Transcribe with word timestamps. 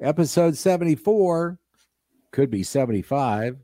episode 0.00 0.56
74, 0.56 1.58
could 2.30 2.50
be 2.50 2.62
75, 2.62 3.56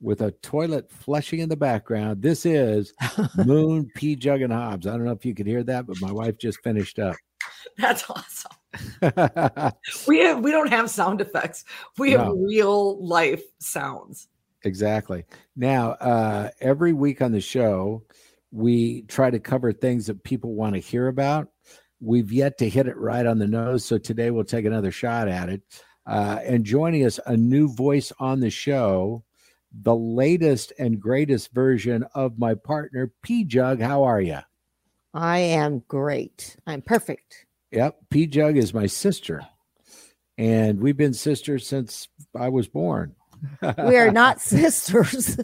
with 0.00 0.20
a 0.22 0.32
toilet 0.32 0.90
flushing 0.90 1.38
in 1.38 1.48
the 1.48 1.56
background. 1.56 2.22
This 2.22 2.44
is 2.44 2.92
Moon 3.46 3.90
P 3.94 4.16
Jug 4.16 4.42
and 4.42 4.52
Hobbs. 4.52 4.86
I 4.86 4.92
don't 4.92 5.04
know 5.04 5.12
if 5.12 5.24
you 5.24 5.34
could 5.34 5.46
hear 5.46 5.62
that, 5.64 5.86
but 5.86 6.00
my 6.00 6.12
wife 6.12 6.38
just 6.38 6.60
finished 6.62 6.98
up. 6.98 7.16
That's 7.78 8.04
awesome. 8.10 8.52
we 10.08 10.18
have, 10.20 10.40
we 10.40 10.50
don't 10.50 10.70
have 10.70 10.90
sound 10.90 11.20
effects. 11.20 11.64
We 11.98 12.12
have 12.12 12.32
real 12.34 13.04
life 13.04 13.42
sounds. 13.58 14.28
Exactly. 14.64 15.24
Now, 15.56 15.90
uh, 15.92 16.50
every 16.60 16.92
week 16.92 17.20
on 17.20 17.32
the 17.32 17.40
show, 17.40 18.04
we 18.50 19.02
try 19.02 19.30
to 19.30 19.40
cover 19.40 19.72
things 19.72 20.06
that 20.06 20.22
people 20.24 20.54
want 20.54 20.74
to 20.74 20.80
hear 20.80 21.08
about. 21.08 21.48
We've 22.02 22.32
yet 22.32 22.58
to 22.58 22.68
hit 22.68 22.88
it 22.88 22.96
right 22.96 23.24
on 23.24 23.38
the 23.38 23.46
nose. 23.46 23.84
So 23.84 23.96
today 23.96 24.30
we'll 24.30 24.44
take 24.44 24.64
another 24.64 24.90
shot 24.90 25.28
at 25.28 25.48
it. 25.48 25.62
Uh, 26.04 26.40
and 26.44 26.64
joining 26.64 27.06
us, 27.06 27.20
a 27.26 27.36
new 27.36 27.72
voice 27.72 28.12
on 28.18 28.40
the 28.40 28.50
show, 28.50 29.22
the 29.72 29.94
latest 29.94 30.72
and 30.80 31.00
greatest 31.00 31.52
version 31.52 32.04
of 32.14 32.38
my 32.38 32.54
partner, 32.54 33.12
P 33.22 33.44
Jug. 33.44 33.80
How 33.80 34.02
are 34.02 34.20
you? 34.20 34.38
I 35.14 35.38
am 35.38 35.84
great. 35.86 36.56
I'm 36.66 36.82
perfect. 36.82 37.46
Yep. 37.70 37.96
P 38.10 38.26
Jug 38.26 38.56
is 38.56 38.74
my 38.74 38.86
sister. 38.86 39.46
And 40.36 40.80
we've 40.80 40.96
been 40.96 41.14
sisters 41.14 41.66
since 41.68 42.08
I 42.36 42.48
was 42.48 42.66
born. 42.66 43.14
We 43.62 43.96
are 43.96 44.10
not 44.10 44.40
sisters. 44.40 45.38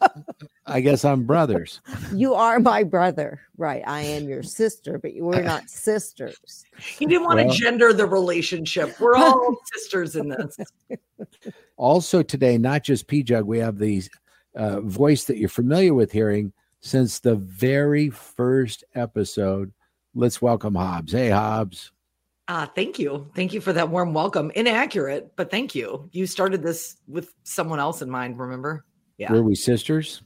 I 0.66 0.80
guess 0.80 1.04
I'm 1.04 1.24
brothers. 1.24 1.80
you 2.14 2.34
are 2.34 2.58
my 2.58 2.84
brother. 2.84 3.40
Right. 3.56 3.82
I 3.86 4.00
am 4.00 4.28
your 4.28 4.42
sister, 4.42 4.98
but 4.98 5.12
we're 5.16 5.42
not 5.42 5.68
sisters. 5.68 6.64
He 6.78 7.06
didn't 7.06 7.24
want 7.24 7.38
Well- 7.38 7.52
to 7.52 7.58
gender 7.58 7.92
the 7.92 8.06
relationship. 8.06 8.98
We're 8.98 9.16
all 9.16 9.56
sisters 9.74 10.16
in 10.16 10.28
this. 10.28 10.56
Also, 11.76 12.22
today, 12.22 12.56
not 12.56 12.82
just 12.82 13.06
P 13.08 13.22
Jug, 13.22 13.44
we 13.44 13.58
have 13.58 13.78
the 13.78 14.02
uh, 14.54 14.80
voice 14.80 15.24
that 15.24 15.36
you're 15.36 15.48
familiar 15.48 15.92
with 15.92 16.12
hearing 16.12 16.52
since 16.80 17.18
the 17.18 17.34
very 17.36 18.10
first 18.10 18.84
episode. 18.94 19.72
Let's 20.14 20.40
welcome 20.40 20.74
Hobbs. 20.74 21.12
Hey, 21.12 21.30
Hobbs. 21.30 21.90
Uh, 22.46 22.66
thank 22.66 22.98
you. 22.98 23.30
Thank 23.34 23.52
you 23.52 23.60
for 23.60 23.72
that 23.72 23.88
warm 23.88 24.12
welcome. 24.14 24.50
Inaccurate, 24.54 25.32
but 25.34 25.50
thank 25.50 25.74
you. 25.74 26.08
You 26.12 26.26
started 26.26 26.62
this 26.62 26.96
with 27.08 27.32
someone 27.42 27.80
else 27.80 28.02
in 28.02 28.10
mind, 28.10 28.38
remember? 28.38 28.84
Yeah. 29.18 29.32
Were 29.32 29.42
we 29.42 29.54
sisters? 29.54 30.22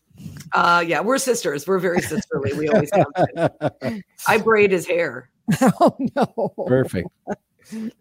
Uh 0.53 0.85
yeah, 0.87 1.01
we're 1.01 1.19
sisters. 1.19 1.67
We're 1.67 1.79
very 1.79 2.03
sisterly. 2.03 2.53
We 2.55 2.69
always 2.69 2.91
have. 2.93 4.03
I 4.27 4.39
braid 4.45 4.73
his 4.73 4.87
hair. 4.87 5.31
oh 5.61 5.97
no. 6.17 6.53
Perfect. 6.67 7.09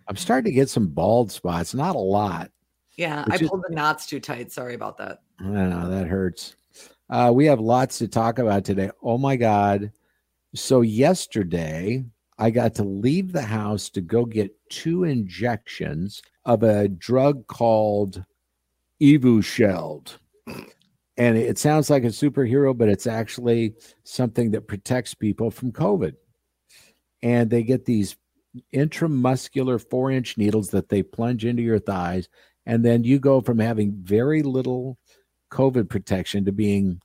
I'm 0.07 0.15
starting 0.15 0.51
to 0.51 0.55
get 0.55 0.69
some 0.69 0.87
bald 0.87 1.31
spots, 1.31 1.73
not 1.73 1.95
a 1.95 1.99
lot. 1.99 2.51
Yeah, 2.97 3.25
I 3.29 3.37
just- 3.37 3.51
pulled 3.51 3.63
the 3.67 3.75
knots 3.75 4.07
too 4.07 4.19
tight. 4.19 4.51
Sorry 4.51 4.73
about 4.73 4.97
that. 4.97 5.21
I 5.39 5.43
know 5.43 5.89
that 5.89 6.07
hurts. 6.07 6.55
Uh, 7.09 7.31
we 7.33 7.45
have 7.45 7.59
lots 7.59 7.99
to 7.99 8.07
talk 8.07 8.39
about 8.39 8.65
today. 8.65 8.89
Oh 9.03 9.17
my 9.17 9.35
God. 9.35 9.91
So, 10.55 10.81
yesterday, 10.81 12.03
I 12.39 12.49
got 12.49 12.75
to 12.75 12.83
leave 12.83 13.31
the 13.31 13.41
house 13.43 13.89
to 13.91 14.01
go 14.01 14.25
get 14.25 14.55
two 14.69 15.03
injections 15.03 16.21
of 16.45 16.63
a 16.63 16.87
drug 16.87 17.45
called 17.47 18.23
Evusheld. 19.01 20.17
And 21.17 21.37
it 21.37 21.57
sounds 21.57 21.89
like 21.89 22.03
a 22.03 22.07
superhero, 22.07 22.77
but 22.77 22.89
it's 22.89 23.07
actually 23.07 23.73
something 24.03 24.51
that 24.51 24.67
protects 24.67 25.15
people 25.15 25.49
from 25.49 25.71
COVID. 25.71 26.13
And 27.23 27.49
they 27.49 27.63
get 27.63 27.85
these 27.85 28.15
intramuscular 28.73 29.83
four 29.89 30.11
inch 30.11 30.37
needles 30.37 30.69
that 30.69 30.89
they 30.89 31.01
plunge 31.01 31.45
into 31.45 31.63
your 31.63 31.79
thighs. 31.79 32.29
And 32.65 32.85
then 32.85 33.03
you 33.03 33.19
go 33.19 33.41
from 33.41 33.59
having 33.59 33.93
very 34.03 34.43
little 34.43 34.97
COVID 35.51 35.89
protection 35.89 36.45
to 36.45 36.51
being 36.51 37.01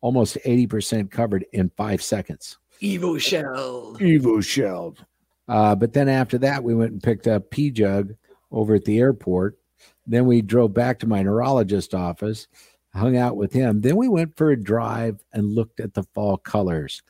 almost 0.00 0.38
80% 0.46 1.10
covered 1.10 1.44
in 1.52 1.70
five 1.76 2.02
seconds. 2.02 2.58
Evo 2.80 3.20
shell. 3.20 3.96
Evo 4.00 4.42
Sheld. 4.42 5.04
Uh, 5.48 5.74
but 5.74 5.92
then 5.92 6.08
after 6.08 6.38
that, 6.38 6.62
we 6.62 6.74
went 6.74 6.92
and 6.92 7.02
picked 7.02 7.26
up 7.26 7.50
P 7.50 7.70
Jug 7.70 8.14
over 8.50 8.76
at 8.76 8.84
the 8.84 8.98
airport. 8.98 9.58
Then 10.06 10.26
we 10.26 10.42
drove 10.42 10.72
back 10.72 10.98
to 11.00 11.06
my 11.06 11.22
neurologist 11.22 11.94
office, 11.94 12.48
hung 12.94 13.16
out 13.16 13.36
with 13.36 13.52
him. 13.52 13.80
Then 13.80 13.96
we 13.96 14.08
went 14.08 14.36
for 14.36 14.50
a 14.50 14.62
drive 14.62 15.22
and 15.32 15.54
looked 15.54 15.80
at 15.80 15.94
the 15.94 16.02
fall 16.14 16.36
colors. 16.36 17.02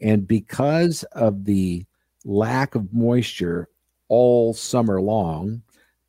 And 0.00 0.26
because 0.26 1.02
of 1.12 1.44
the 1.44 1.84
lack 2.24 2.74
of 2.74 2.92
moisture 2.92 3.68
all 4.08 4.54
summer 4.54 5.00
long, 5.00 5.62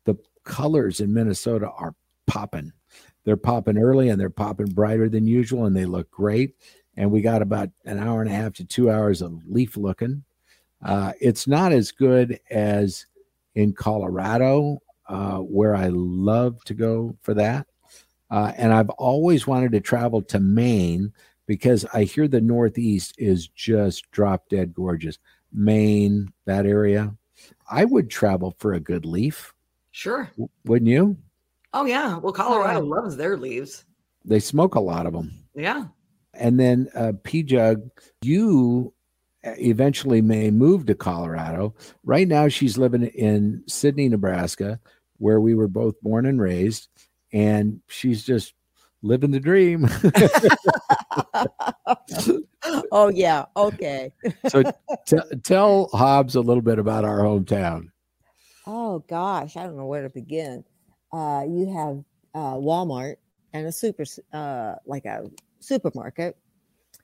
the 0.04 0.16
colors 0.44 1.00
in 1.00 1.12
Minnesota 1.12 1.70
are 1.70 1.94
popping. 2.26 2.72
They're 3.24 3.36
popping 3.36 3.78
early 3.78 4.08
and 4.08 4.20
they're 4.20 4.30
popping 4.30 4.68
brighter 4.68 5.08
than 5.08 5.26
usual, 5.26 5.66
and 5.66 5.76
they 5.76 5.84
look 5.84 6.10
great. 6.10 6.54
And 6.96 7.10
we 7.10 7.20
got 7.20 7.42
about 7.42 7.70
an 7.84 7.98
hour 7.98 8.22
and 8.22 8.30
a 8.30 8.34
half 8.34 8.54
to 8.54 8.64
two 8.64 8.90
hours 8.90 9.22
of 9.22 9.46
leaf 9.46 9.76
looking. 9.76 10.24
Uh, 10.82 11.12
it's 11.20 11.46
not 11.46 11.72
as 11.72 11.92
good 11.92 12.40
as 12.50 13.06
in 13.54 13.72
Colorado, 13.72 14.78
uh, 15.08 15.38
where 15.38 15.74
I 15.74 15.88
love 15.88 16.62
to 16.64 16.74
go 16.74 17.16
for 17.22 17.34
that. 17.34 17.66
Uh, 18.30 18.52
and 18.56 18.72
I've 18.72 18.90
always 18.90 19.46
wanted 19.46 19.72
to 19.72 19.80
travel 19.80 20.22
to 20.22 20.38
Maine 20.40 21.12
because 21.46 21.86
I 21.94 22.04
hear 22.04 22.28
the 22.28 22.40
Northeast 22.40 23.14
is 23.18 23.48
just 23.48 24.10
drop 24.10 24.48
dead 24.48 24.74
gorgeous. 24.74 25.18
Maine, 25.52 26.32
that 26.44 26.66
area. 26.66 27.14
I 27.70 27.84
would 27.84 28.10
travel 28.10 28.54
for 28.58 28.74
a 28.74 28.80
good 28.80 29.06
leaf, 29.06 29.54
Sure. 29.92 30.28
w- 30.32 30.48
wouldn't 30.64 30.90
you? 30.90 31.16
Oh 31.72 31.84
yeah. 31.86 32.18
Well, 32.18 32.32
Colorado 32.32 32.80
loves 32.80 33.16
their 33.16 33.36
leaves. 33.36 33.84
They 34.24 34.40
smoke 34.40 34.74
a 34.74 34.80
lot 34.80 35.06
of 35.06 35.12
them. 35.14 35.32
Yeah. 35.54 35.86
And 36.34 36.58
then 36.60 36.88
uh, 36.94 37.12
P 37.22 37.42
Jug, 37.42 37.88
you 38.22 38.92
eventually 39.42 40.20
may 40.20 40.50
move 40.50 40.86
to 40.86 40.94
Colorado. 40.94 41.74
Right 42.04 42.28
now, 42.28 42.48
she's 42.48 42.76
living 42.76 43.04
in 43.06 43.62
Sidney, 43.66 44.08
Nebraska, 44.08 44.80
where 45.18 45.40
we 45.40 45.54
were 45.54 45.68
both 45.68 46.00
born 46.02 46.26
and 46.26 46.40
raised, 46.40 46.88
and 47.32 47.80
she's 47.88 48.24
just 48.24 48.54
living 49.02 49.30
the 49.30 49.40
dream. 49.40 49.88
oh 52.92 53.08
yeah. 53.08 53.44
Okay. 53.56 54.12
so 54.48 54.62
t- 55.06 55.36
tell 55.42 55.88
Hobbs 55.92 56.34
a 56.34 56.40
little 56.40 56.62
bit 56.62 56.78
about 56.78 57.04
our 57.04 57.18
hometown. 57.20 57.88
Oh 58.66 59.04
gosh, 59.08 59.56
I 59.56 59.64
don't 59.64 59.76
know 59.76 59.86
where 59.86 60.02
to 60.02 60.10
begin. 60.10 60.64
Uh, 61.12 61.44
you 61.48 61.72
have 61.72 62.04
uh, 62.34 62.54
Walmart 62.54 63.16
and 63.52 63.66
a 63.66 63.72
super, 63.72 64.04
uh, 64.32 64.74
like 64.84 65.06
a 65.06 65.24
supermarket. 65.60 66.36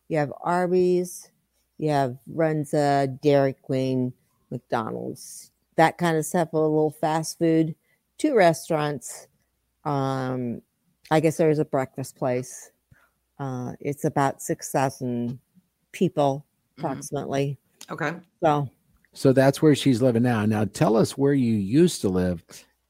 You 0.08 0.18
have 0.18 0.32
Arby's. 0.42 1.30
You 1.78 1.90
have 1.90 2.18
Runza, 2.32 3.20
Dairy 3.20 3.54
Queen, 3.54 4.12
McDonald's, 4.50 5.50
that 5.76 5.98
kind 5.98 6.16
of 6.16 6.24
stuff. 6.24 6.52
A 6.52 6.58
little 6.58 6.90
fast 6.90 7.38
food. 7.38 7.74
Two 8.18 8.34
restaurants. 8.36 9.26
Um, 9.84 10.62
I 11.10 11.20
guess 11.20 11.36
there's 11.36 11.58
a 11.58 11.64
breakfast 11.64 12.16
place. 12.16 12.70
Uh, 13.38 13.72
it's 13.80 14.04
about 14.04 14.40
six 14.42 14.70
thousand 14.70 15.38
people 15.92 16.46
Mhm. 16.76 16.78
approximately. 16.84 17.58
Okay. 17.90 18.12
So 18.42 18.68
So 19.12 19.32
that's 19.32 19.62
where 19.62 19.74
she's 19.74 20.02
living 20.02 20.22
now. 20.24 20.44
Now, 20.46 20.64
tell 20.64 20.96
us 20.96 21.16
where 21.16 21.34
you 21.34 21.54
used 21.54 22.00
to 22.00 22.08
live, 22.08 22.44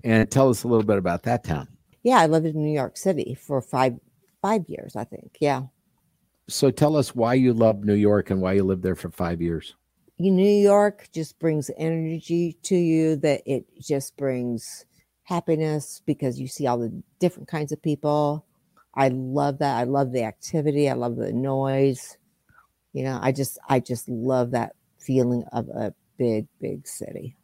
and 0.05 0.31
tell 0.31 0.49
us 0.49 0.65
a 0.65 0.69
little 0.69 0.85
bit 0.87 0.99
about 0.99 1.23
that 1.25 1.45
town. 1.45 1.69
yeah, 2.03 2.19
I 2.19 2.27
lived 2.27 2.47
in 2.47 2.63
New 2.63 2.73
York 2.73 2.97
City 2.97 3.35
for 3.35 3.61
five 3.61 3.99
five 4.43 4.65
years, 4.69 4.95
I 4.97 5.05
think. 5.05 5.39
Yeah. 5.41 5.63
So 6.49 6.71
tell 6.71 6.97
us 6.97 7.15
why 7.15 7.33
you 7.35 7.55
love 7.55 7.83
New 7.85 7.95
York 7.95 8.29
and 8.31 8.41
why 8.43 8.53
you 8.53 8.63
lived 8.65 8.83
there 8.83 8.95
for 8.95 9.11
five 9.11 9.41
years. 9.41 9.75
New 10.19 10.47
York 10.63 11.09
just 11.13 11.39
brings 11.39 11.71
energy 11.79 12.53
to 12.63 12.77
you 12.77 13.17
that 13.17 13.43
it 13.47 13.65
just 13.81 14.17
brings 14.19 14.85
happiness 15.25 16.03
because 16.07 16.39
you 16.39 16.47
see 16.47 16.67
all 16.67 16.79
the 16.79 17.03
different 17.19 17.49
kinds 17.49 17.73
of 17.73 17.83
people. 17.83 18.47
I 18.95 19.09
love 19.09 19.59
that. 19.59 19.77
I 19.77 19.85
love 19.85 20.13
the 20.13 20.23
activity. 20.23 20.89
I 20.89 20.93
love 20.93 21.17
the 21.17 21.33
noise. 21.33 22.17
You 22.93 23.03
know, 23.05 23.19
I 23.21 23.33
just 23.33 23.59
I 23.69 23.81
just 23.81 24.09
love 24.09 24.53
that 24.53 24.77
feeling 24.99 25.45
of 25.53 25.69
a 25.69 25.93
big, 26.17 26.47
big 26.61 26.87
city. 26.87 27.37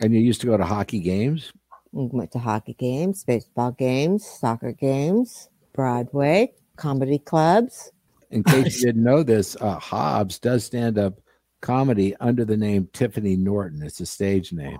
And 0.00 0.14
you 0.14 0.20
used 0.20 0.40
to 0.42 0.46
go 0.46 0.56
to 0.56 0.64
hockey 0.64 1.00
games. 1.00 1.52
We 1.92 2.06
went 2.06 2.30
to 2.32 2.38
hockey 2.38 2.74
games, 2.74 3.24
baseball 3.24 3.72
games, 3.72 4.24
soccer 4.24 4.72
games, 4.72 5.48
Broadway, 5.72 6.52
comedy 6.76 7.18
clubs. 7.18 7.90
In 8.30 8.44
case 8.44 8.76
you 8.80 8.86
didn't 8.86 9.02
know 9.02 9.22
this, 9.22 9.56
uh, 9.60 9.78
Hobbs 9.78 10.38
does 10.38 10.64
stand 10.64 10.98
up 10.98 11.20
comedy 11.60 12.14
under 12.20 12.44
the 12.44 12.56
name 12.56 12.88
Tiffany 12.92 13.36
Norton. 13.36 13.82
It's 13.82 14.00
a 14.00 14.06
stage 14.06 14.52
name. 14.52 14.78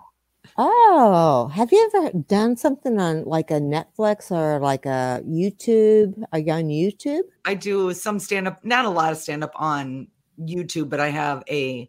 Oh, 0.57 1.51
have 1.55 1.73
you 1.73 1.91
ever 1.95 2.19
done 2.19 2.57
something 2.57 2.99
on 2.99 3.25
like 3.25 3.51
a 3.51 3.61
Netflix 3.61 4.31
or 4.31 4.59
like 4.61 4.87
a 4.87 5.23
YouTube? 5.27 6.23
Are 6.33 6.39
you 6.39 6.53
on 6.53 6.65
YouTube? 6.65 7.23
I 7.45 7.55
do 7.55 7.93
some 7.95 8.19
stand 8.19 8.49
up, 8.49 8.65
not 8.65 8.85
a 8.85 8.91
lot 8.91 9.13
of 9.13 9.19
stand 9.19 9.45
up 9.45 9.53
on 9.55 10.09
YouTube, 10.41 10.89
but 10.89 11.01
I 11.01 11.09
have 11.09 11.43
a, 11.49 11.89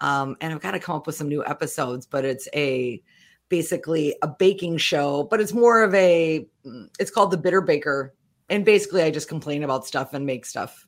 um, 0.00 0.36
and 0.40 0.52
I've 0.52 0.60
got 0.60 0.72
to 0.72 0.80
come 0.80 0.96
up 0.96 1.06
with 1.06 1.16
some 1.16 1.28
new 1.28 1.44
episodes, 1.44 2.06
but 2.06 2.24
it's 2.24 2.48
a 2.54 3.02
basically 3.48 4.16
a 4.22 4.28
baking 4.28 4.78
show, 4.78 5.24
but 5.24 5.40
it's 5.40 5.52
more 5.52 5.82
of 5.82 5.94
a 5.94 6.46
mm, 6.66 6.88
it's 6.98 7.10
called 7.10 7.30
the 7.30 7.36
Bitter 7.36 7.60
Baker. 7.60 8.14
And 8.50 8.64
basically 8.64 9.02
I 9.02 9.10
just 9.10 9.28
complain 9.28 9.62
about 9.64 9.86
stuff 9.86 10.12
and 10.12 10.26
make 10.26 10.44
stuff. 10.44 10.86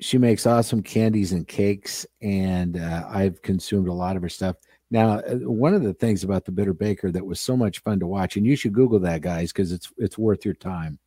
She 0.00 0.18
makes 0.18 0.46
awesome 0.46 0.82
candies 0.82 1.32
and 1.32 1.46
cakes, 1.46 2.04
and 2.20 2.76
uh, 2.76 3.04
I've 3.08 3.42
consumed 3.42 3.86
a 3.86 3.92
lot 3.92 4.16
of 4.16 4.22
her 4.22 4.28
stuff. 4.28 4.56
Now, 4.94 5.14
uh, 5.18 5.34
one 5.38 5.74
of 5.74 5.82
the 5.82 5.92
things 5.92 6.22
about 6.22 6.44
the 6.44 6.52
Bitter 6.52 6.72
Baker 6.72 7.10
that 7.10 7.26
was 7.26 7.40
so 7.40 7.56
much 7.56 7.80
fun 7.80 7.98
to 7.98 8.06
watch, 8.06 8.36
and 8.36 8.46
you 8.46 8.54
should 8.54 8.72
Google 8.72 9.00
that, 9.00 9.22
guys, 9.22 9.52
because 9.52 9.72
it's 9.72 9.92
it's 9.98 10.16
worth 10.16 10.44
your 10.44 10.54
time. 10.54 11.00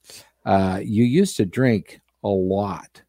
Uh, 0.45 0.81
you 0.83 1.05
used 1.05 1.37
to 1.37 1.45
drink 1.45 2.01
a 2.21 2.27
lot 2.27 3.01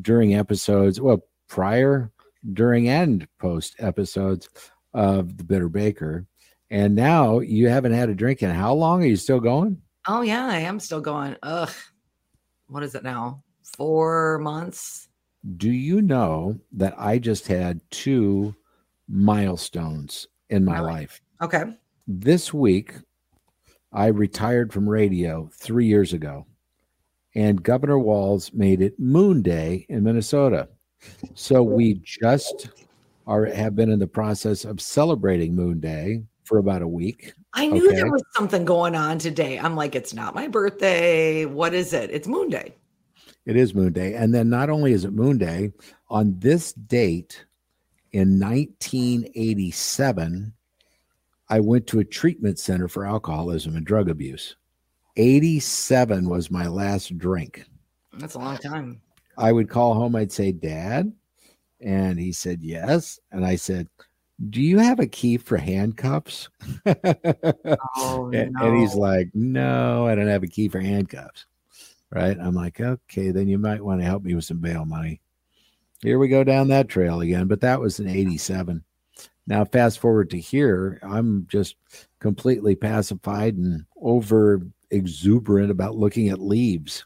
during 0.00 0.34
episodes, 0.34 1.02
well, 1.02 1.22
prior, 1.48 2.10
during, 2.54 2.88
and 2.88 3.28
post 3.38 3.76
episodes 3.78 4.48
of 4.94 5.36
the 5.36 5.44
Bitter 5.44 5.68
Baker, 5.68 6.24
and 6.70 6.94
now 6.94 7.40
you 7.40 7.68
haven't 7.68 7.92
had 7.92 8.08
a 8.08 8.14
drink 8.14 8.42
in 8.42 8.48
how 8.48 8.72
long? 8.72 9.02
Are 9.02 9.06
you 9.06 9.16
still 9.16 9.40
going? 9.40 9.82
Oh 10.08 10.22
yeah, 10.22 10.46
I 10.46 10.60
am 10.60 10.80
still 10.80 11.02
going. 11.02 11.36
Ugh, 11.42 11.74
what 12.68 12.82
is 12.82 12.94
it 12.94 13.04
now? 13.04 13.42
Four 13.76 14.38
months. 14.38 15.08
Do 15.58 15.70
you 15.70 16.00
know 16.00 16.58
that 16.72 16.94
I 16.96 17.18
just 17.18 17.46
had 17.48 17.82
two 17.90 18.54
milestones 19.08 20.28
in 20.50 20.64
my 20.64 20.80
life? 20.80 21.20
Okay. 21.40 21.64
This 22.06 22.52
week, 22.54 22.94
I 23.92 24.06
retired 24.08 24.72
from 24.72 24.88
radio 24.88 25.48
three 25.52 25.86
years 25.86 26.12
ago, 26.12 26.46
and 27.34 27.62
Governor 27.62 27.98
Walz 27.98 28.52
made 28.52 28.82
it 28.82 28.98
Moon 28.98 29.42
Day 29.42 29.86
in 29.88 30.02
Minnesota. 30.02 30.68
So 31.34 31.62
we 31.62 31.94
just 32.04 32.68
are 33.26 33.46
have 33.46 33.74
been 33.74 33.90
in 33.90 33.98
the 33.98 34.06
process 34.06 34.64
of 34.64 34.80
celebrating 34.80 35.54
Moon 35.54 35.80
Day 35.80 36.22
for 36.44 36.58
about 36.58 36.82
a 36.82 36.88
week. 36.88 37.32
I 37.54 37.66
knew 37.66 37.92
there 37.92 38.10
was 38.10 38.22
something 38.34 38.64
going 38.64 38.94
on 38.94 39.18
today. 39.18 39.58
I'm 39.58 39.74
like, 39.74 39.94
it's 39.94 40.14
not 40.14 40.34
my 40.34 40.46
birthday. 40.46 41.44
What 41.44 41.74
is 41.74 41.92
it? 41.92 42.10
It's 42.10 42.28
Moon 42.28 42.50
Day. 42.50 42.74
It 43.46 43.56
is 43.56 43.74
Moon 43.74 43.92
Day. 43.92 44.14
And 44.14 44.34
then 44.34 44.50
not 44.50 44.70
only 44.70 44.92
is 44.92 45.04
it 45.04 45.12
Moon 45.12 45.38
Day, 45.38 45.72
on 46.08 46.38
this 46.38 46.72
date 46.74 47.45
in 48.16 48.40
1987, 48.40 50.54
I 51.50 51.60
went 51.60 51.86
to 51.88 51.98
a 51.98 52.04
treatment 52.04 52.58
center 52.58 52.88
for 52.88 53.04
alcoholism 53.04 53.76
and 53.76 53.84
drug 53.84 54.08
abuse. 54.08 54.56
87 55.18 56.26
was 56.26 56.50
my 56.50 56.66
last 56.66 57.18
drink. 57.18 57.66
That's 58.14 58.34
a 58.34 58.38
long 58.38 58.56
time. 58.56 59.02
I 59.36 59.52
would 59.52 59.68
call 59.68 59.92
home, 59.92 60.16
I'd 60.16 60.32
say, 60.32 60.50
Dad. 60.50 61.12
And 61.82 62.18
he 62.18 62.32
said, 62.32 62.62
Yes. 62.62 63.20
And 63.32 63.44
I 63.44 63.56
said, 63.56 63.86
Do 64.48 64.62
you 64.62 64.78
have 64.78 64.98
a 64.98 65.06
key 65.06 65.36
for 65.36 65.58
handcuffs? 65.58 66.48
Oh, 67.98 68.30
and, 68.32 68.52
no. 68.52 68.66
and 68.66 68.78
he's 68.78 68.94
like, 68.94 69.28
No, 69.34 70.06
I 70.06 70.14
don't 70.14 70.26
have 70.26 70.42
a 70.42 70.48
key 70.48 70.68
for 70.68 70.80
handcuffs. 70.80 71.44
Right. 72.10 72.38
I'm 72.40 72.54
like, 72.54 72.80
Okay, 72.80 73.30
then 73.30 73.46
you 73.46 73.58
might 73.58 73.84
want 73.84 74.00
to 74.00 74.06
help 74.06 74.22
me 74.22 74.34
with 74.34 74.46
some 74.46 74.60
bail 74.60 74.86
money. 74.86 75.20
Here 76.06 76.20
we 76.20 76.28
go 76.28 76.44
down 76.44 76.68
that 76.68 76.88
trail 76.88 77.20
again. 77.20 77.48
But 77.48 77.62
that 77.62 77.80
was 77.80 77.98
in 77.98 78.06
87. 78.06 78.84
Now, 79.48 79.64
fast 79.64 79.98
forward 79.98 80.30
to 80.30 80.38
here, 80.38 81.00
I'm 81.02 81.48
just 81.50 81.74
completely 82.20 82.76
pacified 82.76 83.56
and 83.56 83.86
over 84.00 84.62
exuberant 84.92 85.72
about 85.72 85.96
looking 85.96 86.28
at 86.28 86.38
leaves. 86.38 87.04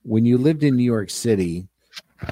When 0.00 0.24
you 0.24 0.38
lived 0.38 0.62
in 0.62 0.76
New 0.76 0.82
York 0.82 1.10
City, 1.10 1.68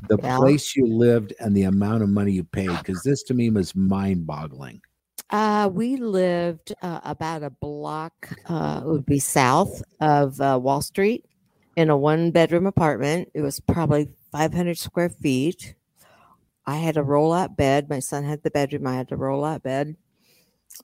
the 0.08 0.17
Yeah. 0.17 0.38
place 0.38 0.75
you 0.75 0.87
lived 0.87 1.34
and 1.38 1.55
the 1.55 1.64
amount 1.64 2.02
of 2.02 2.08
money 2.08 2.32
you 2.32 2.44
paid, 2.44 2.78
because 2.78 3.02
this 3.02 3.22
to 3.25 3.34
me 3.34 3.50
was 3.50 3.76
mind 3.76 4.26
boggling. 4.26 4.81
Uh, 5.28 5.69
we 5.70 5.96
lived 5.96 6.72
uh, 6.81 7.00
about 7.05 7.43
a 7.43 7.50
block, 7.50 8.14
uh, 8.46 8.81
it 8.82 8.88
would 8.88 9.05
be 9.05 9.19
south 9.19 9.82
of 10.00 10.40
uh, 10.40 10.58
Wall 10.61 10.81
Street 10.81 11.26
in 11.76 11.90
a 11.90 11.96
one 11.96 12.31
bedroom 12.31 12.64
apartment. 12.64 13.28
It 13.34 13.43
was 13.43 13.61
probably 13.61 14.08
500 14.32 14.79
square 14.79 15.09
feet. 15.11 15.75
I 16.67 16.77
had 16.77 16.97
a 16.97 17.03
roll 17.03 17.32
out 17.32 17.56
bed. 17.56 17.88
My 17.88 17.99
son 18.00 18.25
had 18.25 18.43
the 18.43 18.50
bedroom. 18.50 18.87
I 18.87 18.94
had 18.94 19.11
a 19.12 19.17
roll 19.17 19.44
out 19.44 19.62
bed 19.62 19.97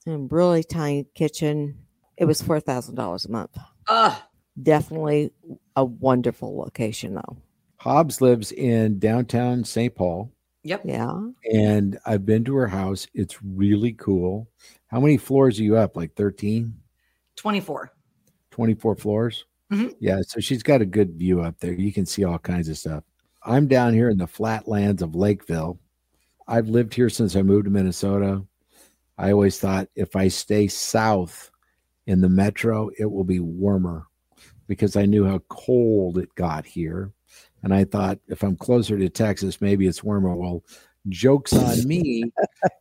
and 0.06 0.30
really 0.32 0.64
tiny 0.64 1.06
kitchen. 1.14 1.78
It 2.16 2.24
was 2.24 2.42
$4,000 2.42 3.24
a 3.26 3.30
month. 3.30 3.56
Ugh. 3.88 4.22
Definitely 4.62 5.32
a 5.76 5.84
wonderful 5.84 6.56
location, 6.56 7.14
though. 7.14 7.36
Hobbs 7.78 8.20
lives 8.20 8.52
in 8.52 8.98
downtown 8.98 9.62
St. 9.64 9.94
Paul, 9.94 10.32
Yep. 10.64 10.82
Yeah. 10.86 11.28
and 11.52 11.98
I've 12.06 12.24
been 12.24 12.42
to 12.44 12.56
her 12.56 12.66
house. 12.66 13.06
It's 13.14 13.40
really 13.42 13.92
cool. 13.92 14.48
How 14.88 14.98
many 14.98 15.18
floors 15.18 15.60
are 15.60 15.62
you 15.62 15.76
up? 15.76 15.94
Like 15.96 16.14
13, 16.16 16.74
24. 17.36 17.92
24 18.50 18.96
floors? 18.96 19.44
Mhm. 19.70 19.94
Yeah, 20.00 20.22
so 20.26 20.40
she's 20.40 20.62
got 20.62 20.80
a 20.80 20.86
good 20.86 21.16
view 21.16 21.42
up 21.42 21.60
there. 21.60 21.74
You 21.74 21.92
can 21.92 22.06
see 22.06 22.24
all 22.24 22.38
kinds 22.38 22.68
of 22.70 22.78
stuff. 22.78 23.04
I'm 23.46 23.68
down 23.68 23.94
here 23.94 24.10
in 24.10 24.18
the 24.18 24.26
flatlands 24.26 25.02
of 25.02 25.14
Lakeville. 25.14 25.78
I've 26.48 26.68
lived 26.68 26.92
here 26.92 27.08
since 27.08 27.36
I 27.36 27.42
moved 27.42 27.66
to 27.66 27.70
Minnesota. 27.70 28.42
I 29.16 29.30
always 29.30 29.58
thought 29.58 29.88
if 29.94 30.16
I 30.16 30.26
stay 30.28 30.66
south 30.66 31.50
in 32.08 32.20
the 32.20 32.28
metro, 32.28 32.90
it 32.98 33.10
will 33.10 33.24
be 33.24 33.38
warmer 33.38 34.06
because 34.66 34.96
I 34.96 35.06
knew 35.06 35.24
how 35.24 35.38
cold 35.48 36.18
it 36.18 36.34
got 36.34 36.66
here. 36.66 37.12
And 37.62 37.72
I 37.72 37.84
thought 37.84 38.18
if 38.26 38.42
I'm 38.42 38.56
closer 38.56 38.98
to 38.98 39.08
Texas, 39.08 39.60
maybe 39.60 39.86
it's 39.86 40.02
warmer. 40.02 40.34
Well, 40.34 40.64
jokes 41.08 41.52
on 41.52 41.86
me. 41.86 42.24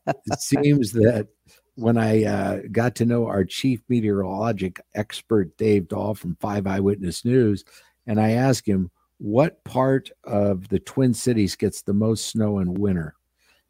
it 0.08 0.40
seems 0.40 0.92
that 0.94 1.28
when 1.76 1.98
I 1.98 2.24
uh, 2.24 2.60
got 2.72 2.96
to 2.96 3.06
know 3.06 3.28
our 3.28 3.46
chief 3.46 3.82
meteorologic 3.88 4.80
expert, 4.96 5.56
Dave 5.58 5.90
Dahl 5.90 6.16
from 6.16 6.38
Five 6.38 6.66
Eyewitness 6.66 7.24
News, 7.24 7.64
and 8.08 8.20
I 8.20 8.32
asked 8.32 8.68
him, 8.68 8.90
what 9.18 9.64
part 9.64 10.10
of 10.24 10.68
the 10.70 10.80
Twin 10.80 11.14
Cities 11.14 11.56
gets 11.56 11.82
the 11.82 11.94
most 11.94 12.28
snow 12.28 12.60
in 12.60 12.74
winter? 12.74 13.16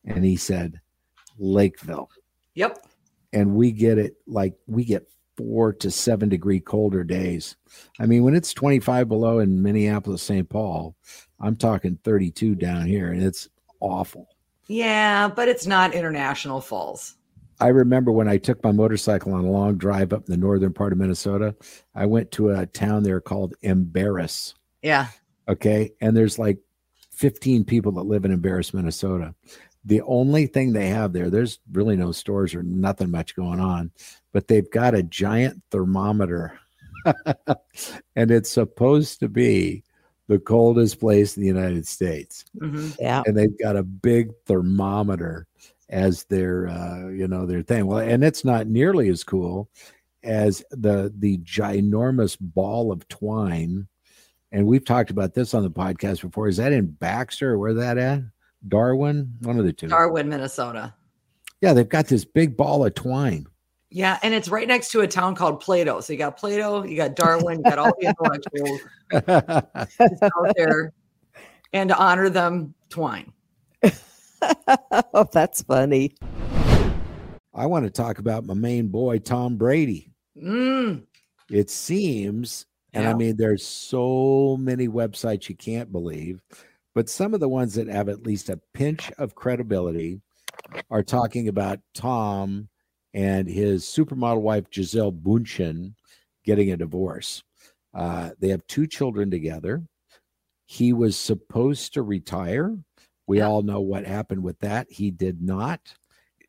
And 0.05 0.23
he 0.23 0.35
said, 0.35 0.79
Lakeville. 1.37 2.09
Yep. 2.55 2.85
And 3.33 3.55
we 3.55 3.71
get 3.71 3.97
it 3.97 4.15
like 4.27 4.55
we 4.67 4.85
get 4.85 5.07
four 5.37 5.73
to 5.73 5.91
seven 5.91 6.29
degree 6.29 6.59
colder 6.59 7.03
days. 7.03 7.57
I 7.99 8.05
mean, 8.05 8.23
when 8.23 8.35
it's 8.35 8.53
25 8.53 9.07
below 9.07 9.39
in 9.39 9.61
Minneapolis, 9.61 10.23
St. 10.23 10.47
Paul, 10.47 10.95
I'm 11.39 11.55
talking 11.55 11.99
32 12.03 12.55
down 12.55 12.85
here, 12.85 13.11
and 13.11 13.21
it's 13.21 13.49
awful. 13.81 14.29
Yeah, 14.67 15.27
but 15.27 15.47
it's 15.47 15.67
not 15.67 15.93
international 15.93 16.61
falls. 16.61 17.15
I 17.59 17.67
remember 17.67 18.11
when 18.11 18.27
I 18.27 18.37
took 18.37 18.63
my 18.63 18.71
motorcycle 18.71 19.33
on 19.33 19.45
a 19.45 19.51
long 19.51 19.77
drive 19.77 20.11
up 20.11 20.27
in 20.27 20.31
the 20.31 20.37
northern 20.37 20.73
part 20.73 20.91
of 20.91 20.99
Minnesota, 20.99 21.55
I 21.93 22.05
went 22.05 22.31
to 22.31 22.51
a 22.51 22.65
town 22.65 23.03
there 23.03 23.21
called 23.21 23.53
Embarrass. 23.61 24.55
Yeah. 24.81 25.07
Okay. 25.47 25.91
And 26.01 26.15
there's 26.15 26.39
like 26.39 26.59
15 27.11 27.63
people 27.65 27.91
that 27.93 28.03
live 28.03 28.25
in 28.25 28.31
Embarrass, 28.31 28.73
Minnesota. 28.73 29.33
The 29.85 30.01
only 30.01 30.47
thing 30.47 30.73
they 30.73 30.87
have 30.87 31.13
there, 31.13 31.29
there's 31.29 31.59
really 31.71 31.95
no 31.95 32.11
stores 32.11 32.55
or 32.55 32.63
nothing 32.63 33.11
much 33.11 33.35
going 33.35 33.59
on, 33.59 33.91
but 34.33 34.47
they've 34.47 34.69
got 34.71 34.95
a 34.95 35.03
giant 35.03 35.61
thermometer. 35.71 36.59
and 38.15 38.31
it's 38.31 38.49
supposed 38.51 39.19
to 39.19 39.29
be 39.29 39.83
the 40.27 40.39
coldest 40.39 40.99
place 40.99 41.37
in 41.37 41.41
the 41.41 41.47
United 41.47 41.85
States 41.85 42.45
hmm 42.59 42.89
Yeah. 42.99 43.21
and 43.27 43.37
they've 43.37 43.55
got 43.59 43.75
a 43.75 43.83
big 43.83 44.31
thermometer 44.47 45.45
as 45.89 46.23
their 46.25 46.67
uh, 46.67 47.09
you 47.09 47.27
know 47.27 47.45
their 47.45 47.61
thing. 47.61 47.85
Well, 47.85 47.99
and 47.99 48.23
it's 48.23 48.43
not 48.43 48.65
nearly 48.67 49.07
as 49.09 49.23
cool 49.23 49.69
as 50.23 50.63
the 50.71 51.13
the 51.15 51.37
ginormous 51.39 52.37
ball 52.39 52.91
of 52.91 53.07
twine. 53.07 53.87
And 54.51 54.65
we've 54.67 54.85
talked 54.85 55.09
about 55.09 55.33
this 55.33 55.53
on 55.53 55.63
the 55.63 55.71
podcast 55.71 56.21
before. 56.21 56.47
Is 56.47 56.57
that 56.57 56.71
in 56.71 56.85
Baxter 56.87 57.53
or 57.53 57.57
where 57.57 57.73
that 57.73 57.97
at? 57.97 58.21
Darwin, 58.67 59.33
one 59.41 59.59
of 59.59 59.65
the 59.65 59.73
two. 59.73 59.87
Darwin, 59.87 60.29
Minnesota. 60.29 60.93
yeah, 61.61 61.73
they've 61.73 61.87
got 61.89 62.07
this 62.07 62.25
big 62.25 62.55
ball 62.57 62.85
of 62.85 62.93
twine. 62.95 63.45
Yeah, 63.91 64.17
and 64.23 64.33
it's 64.33 64.49
right 64.49 64.67
next 64.67 64.89
to 64.91 65.01
a 65.01 65.07
town 65.07 65.35
called 65.35 65.59
Plato. 65.61 65.99
So 66.01 66.13
you 66.13 66.19
got 66.19 66.37
Plato, 66.37 66.83
you 66.83 66.95
got 66.97 67.15
Darwin, 67.15 67.59
you 67.59 67.63
got 67.63 67.77
all 67.77 67.91
the 67.99 68.07
intellectuals 68.07 68.81
out 70.47 70.55
there. 70.57 70.93
And 71.73 71.89
to 71.89 71.97
honor 71.97 72.29
them, 72.29 72.73
twine. 72.89 73.31
oh, 75.13 75.27
that's 75.31 75.61
funny. 75.63 76.15
I 77.53 77.65
want 77.67 77.85
to 77.85 77.91
talk 77.91 78.19
about 78.19 78.45
my 78.45 78.53
main 78.53 78.87
boy, 78.87 79.19
Tom 79.19 79.55
Brady. 79.57 80.11
Mm, 80.41 81.03
It 81.49 81.69
seems, 81.69 82.65
and 82.95 83.07
I 83.07 83.13
mean, 83.13 83.37
there's 83.37 83.65
so 83.65 84.57
many 84.59 84.87
websites 84.87 85.49
you 85.49 85.55
can't 85.55 85.91
believe, 85.91 86.41
but 86.93 87.09
some 87.09 87.33
of 87.33 87.39
the 87.39 87.49
ones 87.49 87.73
that 87.75 87.87
have 87.87 88.09
at 88.09 88.25
least 88.25 88.49
a 88.49 88.59
pinch 88.73 89.11
of 89.17 89.35
credibility 89.35 90.21
are 90.89 91.03
talking 91.03 91.47
about 91.47 91.79
Tom 91.93 92.69
and 93.13 93.47
his 93.47 93.83
supermodel 93.83 94.41
wife, 94.41 94.69
Gisele 94.69 95.11
Bündchen, 95.11 95.93
getting 96.43 96.71
a 96.71 96.77
divorce. 96.77 97.43
Uh, 97.93 98.31
they 98.39 98.49
have 98.49 98.65
two 98.67 98.87
children 98.87 99.29
together. 99.31 99.83
He 100.65 100.93
was 100.93 101.17
supposed 101.17 101.93
to 101.93 102.01
retire. 102.01 102.77
We 103.27 103.37
Yeah. 103.37 103.47
all 103.47 103.61
know 103.61 103.81
what 103.81 104.05
happened 104.05 104.43
with 104.43 104.59
that. 104.59 104.91
He 104.91 105.11
did 105.11 105.41
not. 105.41 105.93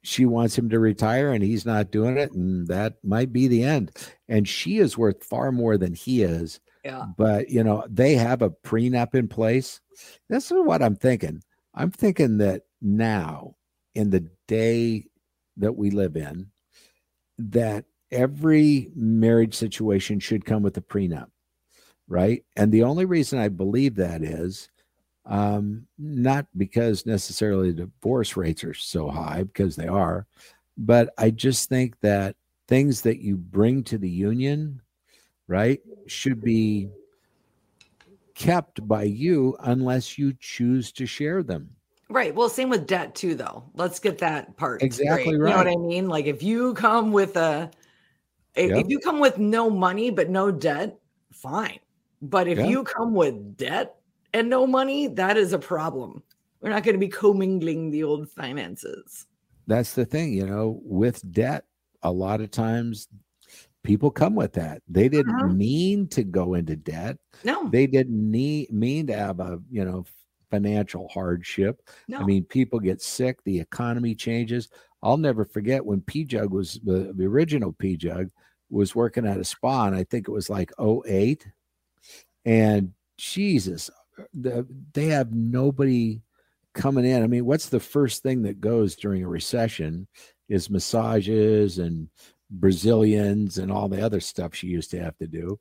She 0.06 0.24
wants 0.24 0.56
him 0.56 0.68
to 0.70 0.78
retire 0.78 1.32
and 1.32 1.42
he's 1.42 1.66
not 1.66 1.90
doing 1.90 2.16
it 2.16 2.32
and 2.32 2.68
that 2.68 2.94
might 3.02 3.32
be 3.32 3.48
the 3.48 3.62
end. 3.62 3.90
And 4.28 4.48
she 4.48 4.78
is 4.78 4.96
worth 4.96 5.24
far 5.24 5.52
more 5.52 5.76
than 5.76 5.94
he 5.94 6.22
is. 6.22 6.60
Yeah. 6.84 7.06
but 7.18 7.50
you 7.50 7.64
know 7.64 7.84
they 7.90 8.14
have 8.14 8.42
a 8.42 8.50
prenup 8.50 9.16
in 9.16 9.26
place. 9.26 9.80
This 10.28 10.52
is 10.52 10.58
what 10.62 10.82
i'm 10.82 10.94
thinking. 10.94 11.42
I'm 11.74 11.90
thinking 11.90 12.38
that 12.38 12.62
now 12.80 13.56
in 13.94 14.10
the 14.10 14.28
day 14.46 15.06
that 15.56 15.72
we 15.76 15.90
live 15.90 16.16
in 16.16 16.52
that 17.38 17.86
every 18.12 18.90
marriage 18.94 19.54
situation 19.54 20.20
should 20.20 20.44
come 20.44 20.62
with 20.62 20.76
a 20.76 20.80
prenup 20.82 21.26
right? 22.08 22.44
And 22.54 22.70
the 22.70 22.84
only 22.84 23.04
reason 23.04 23.38
i 23.40 23.48
believe 23.48 23.96
that 23.96 24.22
is 24.22 24.68
um, 25.26 25.86
not 25.98 26.46
because 26.56 27.04
necessarily 27.04 27.72
divorce 27.72 28.36
rates 28.36 28.64
are 28.64 28.74
so 28.74 29.08
high 29.08 29.42
because 29.42 29.76
they 29.76 29.88
are, 29.88 30.26
but 30.78 31.12
I 31.18 31.30
just 31.30 31.68
think 31.68 31.98
that 32.00 32.36
things 32.68 33.02
that 33.02 33.20
you 33.20 33.36
bring 33.36 33.82
to 33.84 33.98
the 33.98 34.08
union, 34.08 34.80
right, 35.48 35.80
should 36.06 36.42
be 36.42 36.88
kept 38.34 38.86
by 38.86 39.04
you 39.04 39.56
unless 39.60 40.18
you 40.18 40.34
choose 40.38 40.92
to 40.92 41.06
share 41.06 41.42
them. 41.42 41.70
Right. 42.08 42.34
Well, 42.34 42.48
same 42.48 42.68
with 42.68 42.86
debt 42.86 43.14
too, 43.14 43.34
though. 43.34 43.64
Let's 43.74 43.98
get 43.98 44.18
that 44.18 44.56
part 44.56 44.82
Exactly 44.82 45.22
straight. 45.22 45.32
You 45.32 45.38
know 45.44 45.56
what. 45.56 45.66
I 45.66 45.76
mean? 45.76 46.06
Like 46.08 46.26
if 46.26 46.42
you 46.42 46.74
come 46.74 47.12
with 47.12 47.36
a, 47.36 47.70
if, 48.54 48.70
Yep. 48.70 48.84
if 48.84 48.88
you 48.88 49.00
come 49.00 49.18
with 49.18 49.38
no 49.38 49.68
money 49.68 50.10
but 50.10 50.30
no 50.30 50.50
debt, 50.52 50.98
fine. 51.32 51.80
But 52.22 52.46
if 52.46 52.58
Yeah. 52.58 52.66
you 52.66 52.84
come 52.84 53.14
with 53.14 53.56
debt 53.56 53.96
and 54.32 54.48
no 54.50 54.66
money, 54.66 55.06
that 55.08 55.36
is 55.36 55.52
a 55.52 55.58
problem. 55.58 56.22
We're 56.60 56.70
not 56.70 56.82
going 56.84 56.94
to 56.94 56.98
be 56.98 57.08
commingling 57.08 57.90
the 57.90 58.02
old 58.04 58.30
finances. 58.30 59.26
That's 59.66 59.94
the 59.94 60.04
thing, 60.04 60.32
you 60.32 60.46
know, 60.46 60.80
with 60.84 61.20
debt, 61.32 61.64
a 62.02 62.10
lot 62.10 62.40
of 62.40 62.50
times 62.50 63.08
people 63.82 64.10
come 64.10 64.34
with 64.34 64.52
that. 64.54 64.82
They 64.88 65.08
didn't 65.08 65.34
Uh-huh. 65.34 65.48
mean 65.48 66.08
to 66.08 66.24
go 66.24 66.54
into 66.54 66.76
debt. 66.76 67.18
No, 67.44 67.68
They 67.68 67.86
didn't 67.86 68.30
need 68.30 68.72
mean 68.72 69.06
to 69.08 69.16
have 69.16 69.38
a, 69.40 69.60
you 69.70 69.84
know, 69.84 70.04
financial 70.50 71.08
hardship. 71.08 71.82
no. 72.08 72.18
I 72.20 72.24
mean, 72.24 72.44
people 72.44 72.78
get 72.80 73.02
sick, 73.02 73.42
the 73.44 73.58
economy 73.60 74.14
changes. 74.14 74.68
I'll 75.02 75.16
never 75.16 75.44
forget 75.44 75.84
when 75.84 76.00
P 76.00 76.24
Jug 76.24 76.52
was 76.52 76.80
the, 76.84 77.12
the 77.14 77.26
original 77.26 77.72
P 77.72 77.96
Jug 77.96 78.30
was 78.70 78.94
working 78.94 79.26
at 79.26 79.38
a 79.38 79.44
spa, 79.44 79.86
and 79.86 79.94
I 79.94 80.04
think 80.04 80.26
it 80.26 80.32
was 80.32 80.48
like 80.50 80.72
08. 80.80 81.46
And 82.44 82.92
Jesus, 83.18 83.90
the, 84.34 84.66
they 84.92 85.06
have 85.06 85.32
nobody 85.32 86.22
coming 86.74 87.04
in. 87.04 87.22
I 87.22 87.26
mean, 87.26 87.44
what's 87.46 87.68
the 87.68 87.80
first 87.80 88.22
thing 88.22 88.42
that 88.42 88.60
goes 88.60 88.96
during 88.96 89.22
a 89.24 89.28
recession 89.28 90.06
is 90.48 90.70
massages 90.70 91.78
and 91.78 92.08
Brazilians 92.50 93.58
and 93.58 93.72
all 93.72 93.88
the 93.88 94.04
other 94.04 94.20
stuff 94.20 94.54
she 94.54 94.68
used 94.68 94.90
to 94.92 95.02
have 95.02 95.16
to 95.18 95.26
do. 95.26 95.58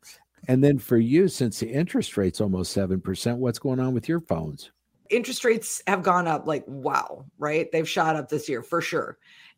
And 0.48 0.64
then 0.64 0.78
for 0.78 0.98
you, 0.98 1.28
since 1.28 1.60
the 1.60 1.72
interest 1.72 2.18
rate's 2.18 2.40
almost 2.40 2.76
7%, 2.76 3.38
what's 3.38 3.58
going 3.58 3.80
on 3.80 3.94
with 3.94 4.08
your 4.08 4.20
phones? 4.20 4.72
interest 5.10 5.46
rates 5.46 5.82
have 5.88 6.04
gone 6.04 6.28
up 6.28 6.48
like 6.48 6.64
wow 6.68 7.26
right 7.38 7.72
they've 7.72 7.88
shot 7.88 8.16
up 8.16 8.30
this 8.30 8.50
year 8.50 8.62
for 8.62 8.82
sure 8.82 9.18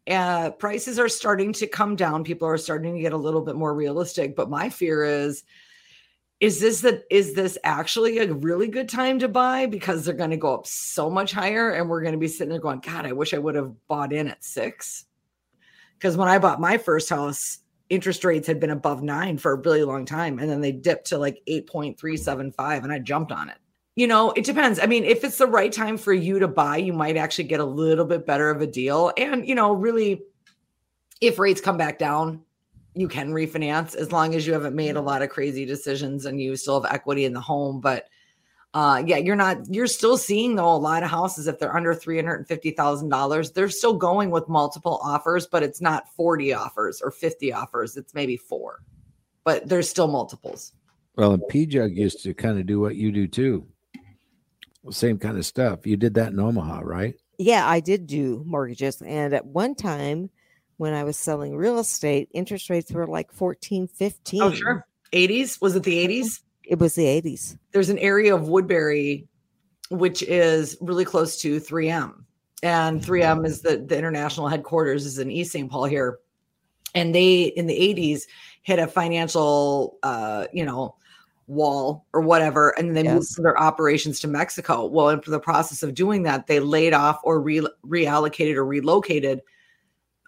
uh, 0.09 0.51
prices 0.51 0.97
are 0.99 1.09
starting 1.09 1.51
to 1.51 1.67
come 1.67 1.95
down 1.95 2.23
people 2.23 2.47
are 2.47 2.57
starting 2.57 2.95
to 2.95 3.01
get 3.01 3.13
a 3.13 3.17
little 3.17 3.41
bit 3.41 3.55
more 3.55 3.73
realistic 3.73 4.35
but 4.35 4.49
my 4.49 4.69
fear 4.69 5.03
is 5.03 5.43
is 6.39 6.59
this 6.59 6.81
that 6.81 7.03
is 7.09 7.33
this 7.33 7.57
actually 7.63 8.19
a 8.19 8.33
really 8.33 8.67
good 8.67 8.87
time 8.87 9.19
to 9.19 9.27
buy 9.27 9.65
because 9.65 10.05
they're 10.05 10.13
going 10.13 10.29
to 10.29 10.37
go 10.37 10.53
up 10.53 10.67
so 10.67 11.09
much 11.09 11.31
higher 11.31 11.71
and 11.71 11.89
we're 11.89 12.01
going 12.01 12.13
to 12.13 12.19
be 12.19 12.27
sitting 12.27 12.49
there 12.49 12.59
going 12.59 12.79
god 12.79 13.05
i 13.05 13.11
wish 13.11 13.33
i 13.33 13.37
would 13.37 13.55
have 13.55 13.73
bought 13.87 14.13
in 14.13 14.27
at 14.27 14.43
six 14.43 15.05
because 15.97 16.15
when 16.15 16.27
i 16.27 16.37
bought 16.37 16.61
my 16.61 16.77
first 16.77 17.09
house 17.09 17.59
interest 17.89 18.23
rates 18.23 18.47
had 18.47 18.59
been 18.59 18.69
above 18.69 19.01
nine 19.01 19.37
for 19.37 19.53
a 19.53 19.61
really 19.61 19.83
long 19.83 20.05
time 20.05 20.37
and 20.39 20.49
then 20.49 20.61
they 20.61 20.71
dipped 20.71 21.07
to 21.07 21.17
like 21.17 21.41
8.375 21.47 22.83
and 22.83 22.91
i 22.91 22.99
jumped 22.99 23.31
on 23.31 23.49
it 23.49 23.57
you 23.97 24.05
know, 24.05 24.31
it 24.33 24.45
depends. 24.45 24.79
I 24.79 24.85
mean, 24.85 25.03
if 25.03 25.23
it's 25.23 25.39
the 25.39 25.47
right 25.47 25.71
time 25.71 25.97
for 25.97 26.13
you 26.13 26.37
to 26.37 26.47
buy, 26.47 26.77
you 26.77 26.93
might 26.93 27.17
actually 27.17 27.45
get 27.45 27.59
a 27.59 27.65
little 27.65 28.05
bit 28.05 28.27
better 28.27 28.51
of 28.51 28.61
a 28.61 28.67
deal. 28.67 29.11
And, 29.17 29.47
you 29.47 29.55
know, 29.55 29.73
really, 29.73 30.21
if 31.19 31.39
rates 31.39 31.59
come 31.59 31.77
back 31.77 31.97
down, 31.97 32.43
you 32.97 33.07
can 33.07 33.31
refinance 33.31 33.95
as 33.95 34.11
long 34.11 34.33
as 34.33 34.47
you 34.47 34.53
haven't 34.53 34.75
made 34.75 34.95
a 34.95 35.01
lot 35.01 35.21
of 35.21 35.29
crazy 35.29 35.65
decisions 35.65 36.25
and 36.25 36.41
you 36.41 36.55
still 36.55 36.81
have 36.81 36.91
equity 36.91 37.25
in 37.25 37.33
the 37.33 37.41
home. 37.41 37.79
But 37.79 38.07
uh, 38.73 39.03
yeah, 39.05 39.17
you're 39.17 39.35
not, 39.35 39.57
you're 39.69 39.87
still 39.87 40.17
seeing 40.17 40.55
though 40.55 40.73
a 40.73 40.77
lot 40.77 41.03
of 41.03 41.09
houses, 41.09 41.47
if 41.47 41.59
they're 41.59 41.75
under 41.75 41.93
$350,000, 41.93 43.53
they're 43.53 43.69
still 43.69 43.93
going 43.93 44.29
with 44.31 44.49
multiple 44.49 44.99
offers, 45.03 45.47
but 45.47 45.63
it's 45.63 45.81
not 45.81 46.11
40 46.13 46.53
offers 46.53 47.01
or 47.01 47.11
50 47.11 47.53
offers. 47.53 47.97
It's 47.97 48.13
maybe 48.13 48.37
four, 48.37 48.83
but 49.43 49.67
there's 49.67 49.89
still 49.89 50.07
multiples. 50.07 50.73
Well, 51.15 51.33
and 51.33 51.47
P 51.47 51.65
Jug 51.65 51.91
used 51.91 52.21
to 52.23 52.33
kind 52.33 52.59
of 52.59 52.65
do 52.65 52.79
what 52.79 52.95
you 52.95 53.11
do 53.11 53.27
too. 53.27 53.67
Same 54.91 55.17
kind 55.17 55.37
of 55.37 55.45
stuff. 55.45 55.85
You 55.85 55.97
did 55.97 56.13
that 56.13 56.31
in 56.31 56.39
Omaha, 56.39 56.81
right? 56.83 57.15
Yeah, 57.39 57.67
I 57.67 57.79
did 57.79 58.07
do 58.07 58.43
mortgages. 58.45 59.01
And 59.01 59.33
at 59.33 59.45
one 59.45 59.75
time 59.75 60.29
when 60.77 60.93
I 60.93 61.03
was 61.03 61.17
selling 61.17 61.55
real 61.55 61.79
estate, 61.79 62.29
interest 62.33 62.69
rates 62.69 62.91
were 62.91 63.07
like 63.07 63.31
14, 63.31 63.87
15. 63.87 64.41
Oh, 64.41 64.51
sure. 64.51 64.87
80s. 65.11 65.61
Was 65.61 65.75
it 65.75 65.83
the 65.83 66.07
80s? 66.07 66.41
It 66.63 66.79
was 66.79 66.95
the 66.95 67.05
80s. 67.05 67.57
there's 67.71 67.89
an 67.89 67.97
area 67.99 68.35
of 68.35 68.49
Woodbury 68.49 69.27
which 69.89 70.21
is 70.23 70.77
really 70.81 71.05
close 71.05 71.39
to 71.41 71.59
3M. 71.59 72.23
And 72.63 73.01
3M 73.01 73.45
is 73.45 73.61
the, 73.61 73.77
the 73.77 73.97
international 73.97 74.47
headquarters 74.47 75.05
is 75.05 75.19
in 75.19 75.31
East 75.31 75.51
St. 75.51 75.69
Paul 75.69 75.85
here. 75.85 76.19
And 76.95 77.13
they 77.13 77.43
in 77.43 77.67
the 77.67 77.75
80s 77.75 78.23
hit 78.63 78.79
a 78.79 78.87
financial 78.87 79.97
uh, 80.03 80.47
you 80.51 80.65
know, 80.65 80.95
wall 81.47 82.05
or 82.13 82.21
whatever, 82.21 82.71
and 82.77 82.95
they 82.95 83.03
moved 83.03 83.41
their 83.41 83.57
operations 83.59 84.19
to 84.21 84.27
Mexico. 84.27 84.85
Well, 84.85 85.09
in 85.09 85.21
the 85.25 85.39
process 85.39 85.83
of 85.83 85.93
doing 85.93 86.23
that, 86.23 86.47
they 86.47 86.59
laid 86.59 86.93
off 86.93 87.19
or 87.23 87.39
re- 87.39 87.67
reallocated 87.85 88.55
or 88.55 88.65
relocated 88.65 89.41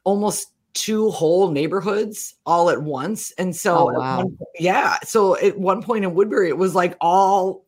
almost 0.09 0.53
two 0.73 1.09
whole 1.11 1.51
neighborhoods 1.51 2.35
all 2.45 2.69
at 2.69 2.81
once. 2.81 3.31
And 3.37 3.55
so, 3.55 3.75
Oh, 3.77 3.85
wow. 3.99 4.17
one 4.23 4.37
yeah. 4.59 4.97
So 5.03 5.37
at 5.37 5.57
one 5.57 5.81
point 5.83 6.03
in 6.03 6.13
Woodbury, 6.13 6.49
it 6.49 6.57
was 6.57 6.73
like 6.75 6.95
all 7.01 7.65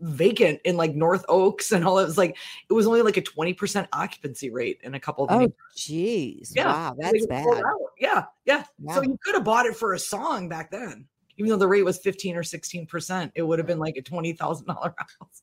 vacant 0.00 0.60
in 0.64 0.76
like 0.76 0.94
North 0.94 1.24
Oaks 1.28 1.70
and 1.72 1.84
all. 1.84 1.98
It 1.98 2.04
was 2.04 2.18
like 2.18 2.36
it 2.68 2.72
was 2.72 2.86
only 2.86 3.02
like 3.02 3.16
a 3.16 3.22
twenty 3.22 3.52
percent 3.54 3.88
occupancy 3.92 4.50
rate 4.50 4.80
in 4.82 4.94
a 4.94 5.00
couple 5.00 5.24
of 5.24 5.30
Oh, 5.30 5.52
geez. 5.76 6.52
Yeah, 6.56 6.66
Wow, 6.66 6.96
that's 6.98 7.26
bad. 7.26 7.46
out. 7.46 7.78
Yeah, 7.98 8.24
yeah. 8.44 8.64
So 8.94 9.02
you 9.02 9.18
could 9.24 9.34
have 9.34 9.44
bought 9.44 9.66
it 9.66 9.76
for 9.76 9.92
a 9.94 9.98
song 9.98 10.48
back 10.48 10.70
then. 10.70 11.06
Even 11.38 11.50
though 11.50 11.56
the 11.56 11.68
rate 11.68 11.84
was 11.84 11.98
15 11.98 12.36
or 12.36 12.42
16 12.42 12.86
percent, 12.86 13.32
it 13.34 13.42
would 13.42 13.58
have 13.58 13.66
been 13.66 13.78
like 13.78 13.96
a 13.96 14.02
twenty 14.02 14.32
thousand 14.32 14.66
dollar 14.66 14.94
house. 14.98 15.42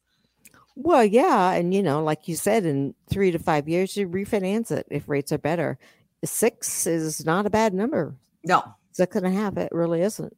Well, 0.75 1.03
yeah. 1.03 1.51
And, 1.51 1.73
you 1.73 1.83
know, 1.83 2.01
like 2.01 2.29
you 2.29 2.37
said, 2.37 2.65
in 2.65 2.95
three 3.09 3.31
to 3.31 3.39
five 3.39 3.67
years, 3.67 3.97
you 3.97 4.07
refinance 4.07 4.71
it 4.71 4.87
if 4.89 5.09
rates 5.09 5.33
are 5.33 5.37
better. 5.37 5.77
Six 6.23 6.85
is 6.85 7.25
not 7.25 7.45
a 7.45 7.49
bad 7.49 7.73
number. 7.73 8.15
No, 8.43 8.63
Six 8.91 9.15
and 9.15 9.25
a 9.25 9.29
half, 9.31 9.55
it 9.57 9.69
really 9.71 10.01
isn't. 10.01 10.33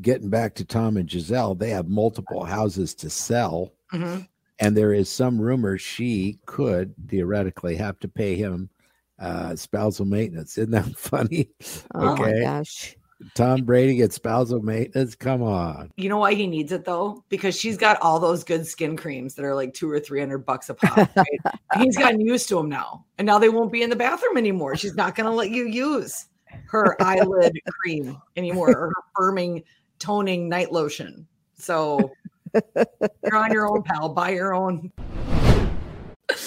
Getting 0.00 0.30
back 0.30 0.54
to 0.54 0.64
Tom 0.64 0.96
and 0.96 1.08
Gisele, 1.08 1.54
they 1.56 1.70
have 1.70 1.88
multiple 1.88 2.44
houses 2.44 2.94
to 2.96 3.10
sell. 3.10 3.72
Mhm. 3.92 4.26
And 4.60 4.76
there 4.76 4.92
is 4.92 5.08
some 5.08 5.40
rumor 5.40 5.76
she 5.78 6.38
could 6.46 6.94
theoretically 7.08 7.76
have 7.76 7.98
to 8.00 8.08
pay 8.08 8.36
him 8.36 8.70
uh, 9.18 9.54
spousal 9.56 10.06
maintenance. 10.06 10.56
Isn't 10.56 10.70
that 10.70 10.84
funny? 10.96 11.50
Oh 11.94 12.16
my 12.16 12.30
Okay. 12.30 12.40
gosh. 12.42 12.96
Tom 13.34 13.62
Brady 13.64 13.96
gets 13.96 14.16
spousal 14.16 14.60
maintenance. 14.60 15.14
Come 15.14 15.42
on. 15.42 15.90
you 15.96 16.08
know 16.08 16.18
why 16.18 16.34
he 16.34 16.46
needs 16.46 16.72
it 16.72 16.84
though? 16.84 17.22
Because 17.28 17.58
she's 17.58 17.76
got 17.76 18.00
all 18.00 18.18
those 18.18 18.44
good 18.44 18.66
skin 18.66 18.96
creams 18.96 19.34
that 19.34 19.44
are 19.44 19.54
like 19.54 19.74
two 19.74 19.90
or 19.90 20.00
three 20.00 20.20
hundred 20.20 20.38
bucks 20.46 20.68
a 20.70 20.74
pop. 20.74 21.10
Right? 21.16 21.26
He's 21.78 21.96
gotten 21.96 22.20
used 22.20 22.48
to 22.48 22.56
them 22.56 22.68
now, 22.68 23.04
and 23.18 23.26
now 23.26 23.38
they 23.38 23.48
won't 23.48 23.70
be 23.72 23.82
in 23.82 23.90
the 23.90 23.96
bathroom 23.96 24.36
anymore. 24.36 24.74
She's 24.76 24.94
not 24.94 25.14
going 25.14 25.26
to 25.26 25.32
let 25.34 25.50
you 25.50 25.66
use 25.66 26.26
her 26.66 27.00
eyelid 27.02 27.56
cream 27.82 28.16
anymore 28.36 28.70
or 28.70 28.88
her 28.88 28.92
firming 29.16 29.64
toning 29.98 30.48
night 30.48 30.72
lotion. 30.72 31.26
So 31.56 32.10
you're 32.54 33.36
on 33.36 33.52
your 33.52 33.68
own, 33.70 33.82
pal. 33.82 34.08
Buy 34.08 34.30
your 34.30 34.54
own. 34.54 34.90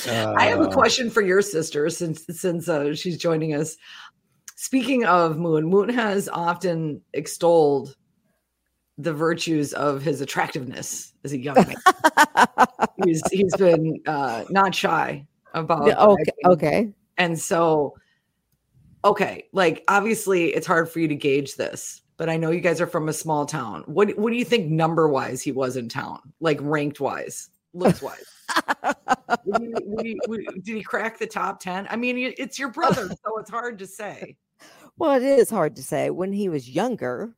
I 0.08 0.46
have 0.48 0.60
a 0.60 0.64
Uh, 0.70 0.72
question 0.72 1.10
for 1.10 1.22
your 1.22 1.42
sister 1.42 1.90
since 1.90 2.26
since 2.30 2.68
uh, 2.70 2.94
she's 2.96 3.18
joining 3.18 3.54
us. 3.54 3.78
Speaking 4.64 5.04
of 5.04 5.38
Moon, 5.38 5.66
Moon 5.66 5.90
has 5.90 6.30
often 6.30 7.02
extolled 7.12 7.98
the 8.98 9.12
virtues 9.12 9.74
of 9.74 10.02
his 10.02 10.22
attractiveness 10.22 11.12
as 11.26 11.34
a 11.34 11.38
young 11.38 11.56
man. 11.56 11.76
he's 13.04 13.22
he's 13.30 13.54
been 13.58 14.00
uh, 14.08 14.46
not 14.50 14.74
shy 14.74 15.28
about 15.54 15.90
okay. 15.90 16.32
Okay. 16.46 16.94
And 17.18 17.38
so, 17.38 17.96
okay, 19.04 19.50
like 19.52 19.84
obviously 19.90 20.54
it's 20.54 20.66
hard 20.66 20.90
for 20.90 21.02
you 21.02 21.10
to 21.10 21.16
gauge 21.16 21.58
this, 21.58 22.02
but 22.16 22.30
I 22.30 22.38
know 22.38 22.50
you 22.50 22.62
guys 22.62 22.80
are 22.80 22.88
from 22.88 23.10
a 23.10 23.14
small 23.14 23.46
town. 23.46 23.84
What 23.86 24.18
what 24.18 24.32
do 24.32 24.38
you 24.38 24.46
think 24.46 24.72
number 24.72 25.10
wise 25.10 25.42
he 25.42 25.52
was 25.52 25.76
in 25.76 25.90
town, 25.90 26.22
like 26.40 26.60
ranked 26.62 27.02
wise, 27.02 27.50
looks 27.74 28.02
wise? 28.02 28.24
He- 29.44 29.52
would 29.84 30.06
he- 30.06 30.20
would- 30.30 30.64
did 30.64 30.78
he 30.78 30.84
crack 30.84 31.20
the 31.20 31.28
top 31.28 31.60
10? 31.60 31.86
I 31.90 31.98
mean, 31.98 32.34
it's 32.38 32.58
your 32.58 32.70
brother, 32.70 33.10
so 33.10 33.38
it's 33.40 33.50
hard 33.50 33.78
to 33.80 33.88
say. 33.88 34.38
Well, 34.98 35.16
it 35.16 35.24
is 35.24 35.50
hard 35.50 35.76
to 35.78 35.84
say. 35.84 36.10
When 36.10 36.32
he 36.34 36.50
was 36.50 36.70
younger, 36.70 37.34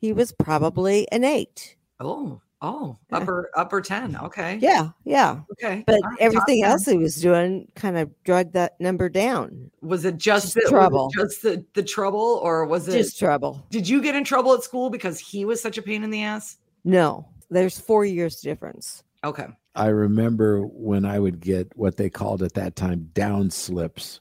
he 0.00 0.12
was 0.12 0.32
probably 0.32 1.06
an 1.12 1.24
eight. 1.24 1.76
Oh, 2.00 2.40
oh, 2.60 2.98
Yeah. 3.10 3.18
upper 3.18 3.50
upper 3.56 3.80
10. 3.80 4.16
Okay. 4.16 4.58
Yeah, 4.60 4.90
yeah. 5.04 5.40
Okay. 5.52 5.84
But 5.86 5.94
all 5.96 6.00
right, 6.02 6.10
top 6.18 6.20
everything 6.20 6.64
else 6.64 6.84
he 6.86 6.96
was 6.96 7.20
doing 7.20 7.68
kind 7.74 7.96
of 7.98 8.10
dragged 8.24 8.52
that 8.54 8.80
number 8.80 9.08
down. 9.08 9.70
was 9.80 10.04
it 10.04 10.16
just, 10.18 10.46
Just 10.46 10.54
the, 10.54 10.60
was 10.62 10.66
it 10.70 10.74
trouble. 10.74 11.10
just 11.14 11.42
the, 11.42 11.64
the 11.74 11.82
trouble, 11.82 12.40
or 12.42 12.64
was 12.66 12.88
it? 12.88 12.92
Just 12.98 13.18
trouble. 13.18 13.64
did 13.70 13.88
you 13.88 14.00
get 14.02 14.14
in 14.14 14.24
trouble 14.24 14.52
at 14.54 14.62
school 14.62 14.90
because 14.90 15.18
he 15.18 15.44
was 15.44 15.60
such 15.62 15.78
a 15.78 15.82
pain 15.82 16.02
in 16.04 16.10
the 16.10 16.22
ass? 16.22 16.58
No, 16.84 17.28
there's 17.50 17.78
four 17.78 18.04
years 18.04 18.40
difference. 18.40 19.02
Okay. 19.24 19.46
I 19.74 19.86
remember 19.86 20.62
when 20.66 21.04
I 21.04 21.18
would 21.18 21.40
get 21.40 21.70
what 21.76 21.96
they 21.96 22.10
called 22.10 22.42
at 22.42 22.54
that 22.54 22.74
time 22.76 23.08
down 23.14 23.50
slips. 23.50 24.20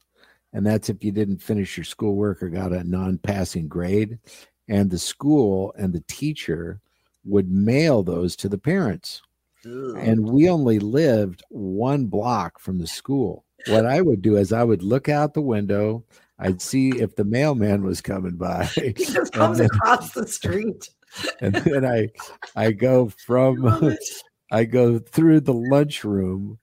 And 0.53 0.65
that's 0.65 0.89
if 0.89 1.03
you 1.03 1.11
didn't 1.11 1.41
finish 1.41 1.77
your 1.77 1.83
schoolwork 1.83 2.43
or 2.43 2.49
got 2.49 2.73
a 2.73 2.83
non 2.83 3.17
passing 3.17 3.67
grade. 3.67 4.19
And 4.67 4.89
the 4.89 4.99
school 4.99 5.73
and 5.77 5.93
the 5.93 6.03
teacher 6.07 6.79
would 7.25 7.49
mail 7.51 8.03
those 8.03 8.35
to 8.37 8.49
the 8.49 8.57
parents. 8.57 9.21
And 9.63 10.27
we 10.27 10.49
only 10.49 10.79
lived 10.79 11.43
one 11.49 12.07
block 12.07 12.59
from 12.59 12.79
the 12.79 12.87
school. 12.87 13.45
What 13.67 13.85
I 13.85 14.01
would 14.01 14.21
do 14.23 14.37
is 14.37 14.51
I 14.51 14.63
would 14.63 14.81
look 14.81 15.07
out 15.07 15.33
the 15.35 15.41
window, 15.41 16.03
I'd 16.39 16.61
see 16.61 16.89
if 16.89 17.15
the 17.15 17.23
mailman 17.25 17.83
was 17.83 18.01
coming 18.01 18.35
by. 18.37 18.65
He 18.75 18.93
just 18.93 19.33
comes 19.33 19.59
then- 19.59 19.67
across 19.67 20.13
the 20.13 20.27
street. 20.27 20.89
And 21.41 21.53
then 21.55 21.85
I 21.85 22.07
I 22.55 22.71
go 22.71 23.09
from 23.09 23.97
I 24.51 24.63
go 24.63 24.97
through 24.97 25.41
the 25.41 25.53
lunchroom, 25.53 26.57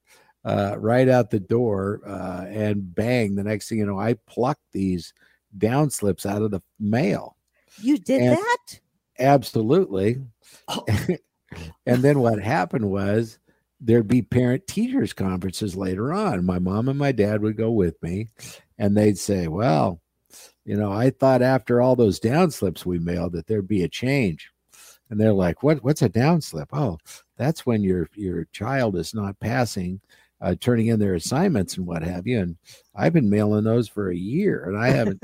uh, 0.48 0.76
right 0.78 1.08
out 1.08 1.30
the 1.30 1.40
door, 1.40 2.00
uh, 2.06 2.44
and 2.48 2.94
bang! 2.94 3.34
The 3.34 3.44
next 3.44 3.68
thing 3.68 3.78
you 3.78 3.86
know, 3.86 3.98
I 3.98 4.14
plucked 4.26 4.72
these 4.72 5.12
down 5.56 5.90
slips 5.90 6.26
out 6.26 6.42
of 6.42 6.50
the 6.50 6.62
mail. 6.80 7.36
You 7.80 7.98
did 7.98 8.22
And- 8.22 8.36
that? 8.38 8.80
Absolutely. 9.18 10.18
Oh. 10.68 10.84
and 11.86 12.02
then 12.02 12.20
what 12.20 12.40
happened 12.40 12.88
was 12.90 13.38
there'd 13.80 14.08
be 14.08 14.22
parent 14.22 14.66
teachers 14.66 15.12
conferences 15.12 15.76
later 15.76 16.12
on. 16.12 16.44
My 16.44 16.58
mom 16.58 16.88
and 16.88 16.98
my 16.98 17.12
dad 17.12 17.42
would 17.42 17.56
go 17.56 17.70
with 17.70 18.00
me, 18.02 18.28
and 18.78 18.96
they'd 18.96 19.18
say, 19.18 19.48
"Well, 19.48 20.00
you 20.64 20.76
know, 20.76 20.92
I 20.92 21.10
thought 21.10 21.42
after 21.42 21.80
all 21.80 21.96
those 21.96 22.18
down 22.20 22.50
slips 22.50 22.86
we 22.86 22.98
mailed 22.98 23.32
that 23.32 23.46
there'd 23.46 23.68
be 23.68 23.82
a 23.82 23.88
change." 23.88 24.50
And 25.10 25.18
they're 25.20 25.32
like, 25.32 25.62
"What? 25.62 25.82
What's 25.82 26.02
a 26.02 26.08
down 26.08 26.40
slip? 26.40 26.68
Oh, 26.72 26.98
that's 27.36 27.64
when 27.66 27.82
your 27.82 28.08
your 28.14 28.44
child 28.52 28.96
is 28.96 29.14
not 29.14 29.38
passing, 29.40 30.00
uh, 30.40 30.54
turning 30.60 30.88
in 30.88 30.98
their 30.98 31.14
assignments 31.14 31.76
and 31.76 31.86
what 31.86 32.02
have 32.02 32.26
you." 32.26 32.40
And 32.40 32.56
I've 32.94 33.12
been 33.12 33.30
mailing 33.30 33.64
those 33.64 33.88
for 33.88 34.10
a 34.10 34.16
year, 34.16 34.64
and 34.68 34.78
I 34.78 34.90
haven't. 34.90 35.22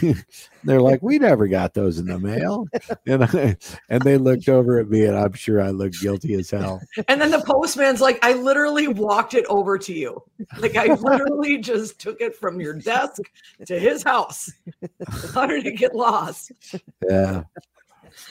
they're 0.64 0.80
like, 0.80 1.02
"We 1.02 1.18
never 1.18 1.46
got 1.46 1.74
those 1.74 1.98
in 1.98 2.06
the 2.06 2.18
mail," 2.18 2.66
and 3.06 3.24
I, 3.24 3.56
and 3.88 4.02
they 4.02 4.16
looked 4.16 4.48
over 4.48 4.78
at 4.78 4.88
me, 4.88 5.04
and 5.04 5.16
I'm 5.16 5.32
sure 5.32 5.60
I 5.60 5.70
looked 5.70 6.00
guilty 6.00 6.34
as 6.34 6.50
hell. 6.50 6.80
And 7.06 7.20
then 7.20 7.30
the 7.30 7.42
postman's 7.42 8.00
like, 8.00 8.18
I 8.22 8.32
literally 8.32 8.88
walked 8.88 9.34
it 9.34 9.46
over 9.48 9.78
to 9.78 9.92
you. 9.92 10.22
Like 10.58 10.76
I 10.76 10.94
literally 10.94 11.58
just 11.58 11.98
took 12.00 12.20
it 12.20 12.34
from 12.34 12.60
your 12.60 12.74
desk 12.74 13.22
to 13.66 13.78
his 13.78 14.02
house. 14.02 14.52
How 15.34 15.46
did 15.46 15.66
it 15.66 15.76
get 15.76 15.94
lost? 15.94 16.52
Yeah. 17.08 17.44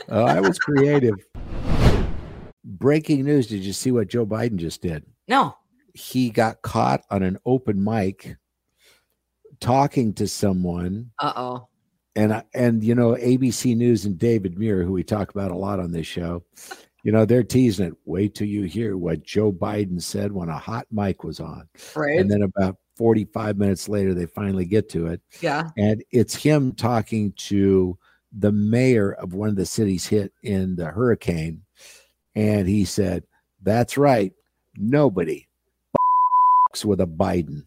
Oh, 0.09 0.25
I 0.25 0.39
was 0.39 0.59
creative. 0.59 1.15
Breaking 2.63 3.23
news. 3.25 3.47
Did 3.47 3.63
you 3.63 3.73
see 3.73 3.91
what 3.91 4.09
Joe 4.09 4.25
Biden 4.25 4.57
just 4.57 4.81
did? 4.81 5.05
No. 5.27 5.55
He 5.97 6.29
got 6.29 6.61
caught 6.61 7.01
on 7.09 7.23
an 7.23 7.37
open 7.45 7.83
mic 7.83 8.35
talking 9.59 10.13
to 10.15 10.27
someone. 10.27 11.11
Uh 11.19 11.33
oh. 11.35 11.67
And, 12.15 12.33
I- 12.33 12.43
and 12.53 12.83
you 12.83 12.95
know, 12.95 13.13
ABC 13.15 13.75
News 13.75 14.05
and 14.05 14.17
David 14.17 14.57
Muir, 14.57 14.83
who 14.83 14.91
we 14.91 15.03
talk 15.03 15.29
about 15.31 15.51
a 15.51 15.55
lot 15.57 15.79
on 15.79 15.91
this 15.91 16.07
show, 16.07 16.43
you 17.03 17.11
know, 17.11 17.25
they're 17.25 17.43
teasing 17.43 17.87
it. 17.87 17.93
Wait 18.05 18.35
till 18.35 18.47
you 18.47 18.63
hear 18.63 18.97
what 18.97 19.23
Joe 19.23 19.51
Biden 19.51 20.01
said 20.01 20.31
when 20.31 20.49
a 20.49 20.57
hot 20.57 20.87
mic 20.91 21.23
was 21.23 21.39
on. 21.39 21.67
Right. 21.95 22.19
And 22.19 22.29
then 22.29 22.41
about 22.43 22.77
45 22.95 23.57
minutes 23.57 23.87
later, 23.87 24.13
they 24.13 24.25
finally 24.25 24.65
get 24.65 24.89
to 24.89 25.07
it. 25.07 25.21
yeah. 25.41 25.69
and 25.77 26.03
it's 26.11 26.35
him 26.35 26.73
talking 26.73 27.31
to 27.37 27.97
the 28.37 28.51
mayor 28.51 29.13
of 29.13 29.33
one 29.33 29.49
of 29.49 29.55
the 29.55 29.65
cities 29.65 30.05
hit 30.05 30.33
in 30.43 30.75
the 30.75 30.85
hurricane 30.85 31.61
and 32.35 32.67
he 32.67 32.83
said 32.83 33.23
that's 33.63 33.97
right 33.97 34.33
nobody 34.75 35.46
with 36.85 37.01
a 37.01 37.07
biden 37.07 37.63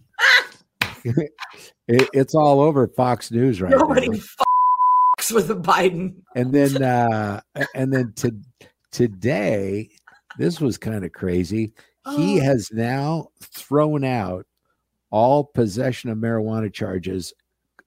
it, 1.05 2.09
it's 2.13 2.35
all 2.35 2.61
over 2.61 2.87
fox 2.89 3.31
news 3.31 3.61
right 3.63 3.71
Nobody 3.71 4.09
now 4.09 4.19
with 5.33 5.51
a 5.51 5.55
Biden. 5.57 6.15
and 6.35 6.53
then 6.53 6.83
uh 6.83 7.41
and 7.75 7.93
then 7.93 8.13
to 8.17 8.35
today 8.93 9.89
this 10.39 10.61
was 10.61 10.77
kind 10.79 11.05
of 11.05 11.13
crazy 11.13 11.73
he 12.17 12.41
Oh. 12.41 12.45
has 12.45 12.71
now 12.73 13.29
thrown 13.43 14.05
out 14.05 14.47
all 15.11 15.45
possession 15.45 16.09
of 16.11 16.17
marijuana 16.19 16.73
charges 16.73 17.33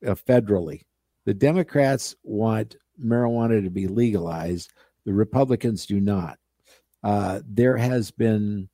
uh, 0.05 0.13
federally. 0.13 0.81
The 1.25 1.33
Democrats 1.33 2.15
want 2.23 2.75
marijuana 3.03 3.63
to 3.63 3.69
be 3.71 3.87
legalized. 3.87 4.71
The 5.05 5.13
Republicans 5.13 5.85
do 5.87 5.99
not. 5.99 6.37
Uh, 7.03 7.39
there 7.49 7.75
has 7.77 8.11
been, 8.11 8.69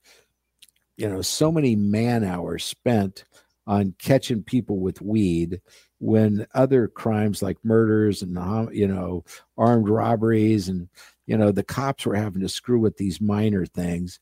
you 1.00 1.08
know, 1.08 1.22
so 1.22 1.52
many 1.52 1.76
man 1.78 2.26
hours 2.26 2.66
spent 2.66 3.24
on 3.66 3.96
catching 4.00 4.44
people 4.44 4.80
with 4.80 5.02
weed 5.02 5.62
when 6.00 6.46
other 6.54 6.88
crimes 6.88 7.42
like 7.42 7.58
murders 7.64 8.22
and 8.22 8.38
um, 8.38 8.70
you 8.74 8.88
know 8.88 9.24
armed 9.58 9.88
robberies 9.88 10.68
and 10.68 10.90
you 11.26 11.38
know 11.38 11.52
the 11.52 11.64
cops 11.64 12.06
were 12.06 12.16
having 12.16 12.42
to 12.42 12.50
screw 12.50 12.80
with 12.80 12.98
these 12.98 13.22
minor 13.22 13.66
things. 13.66 14.20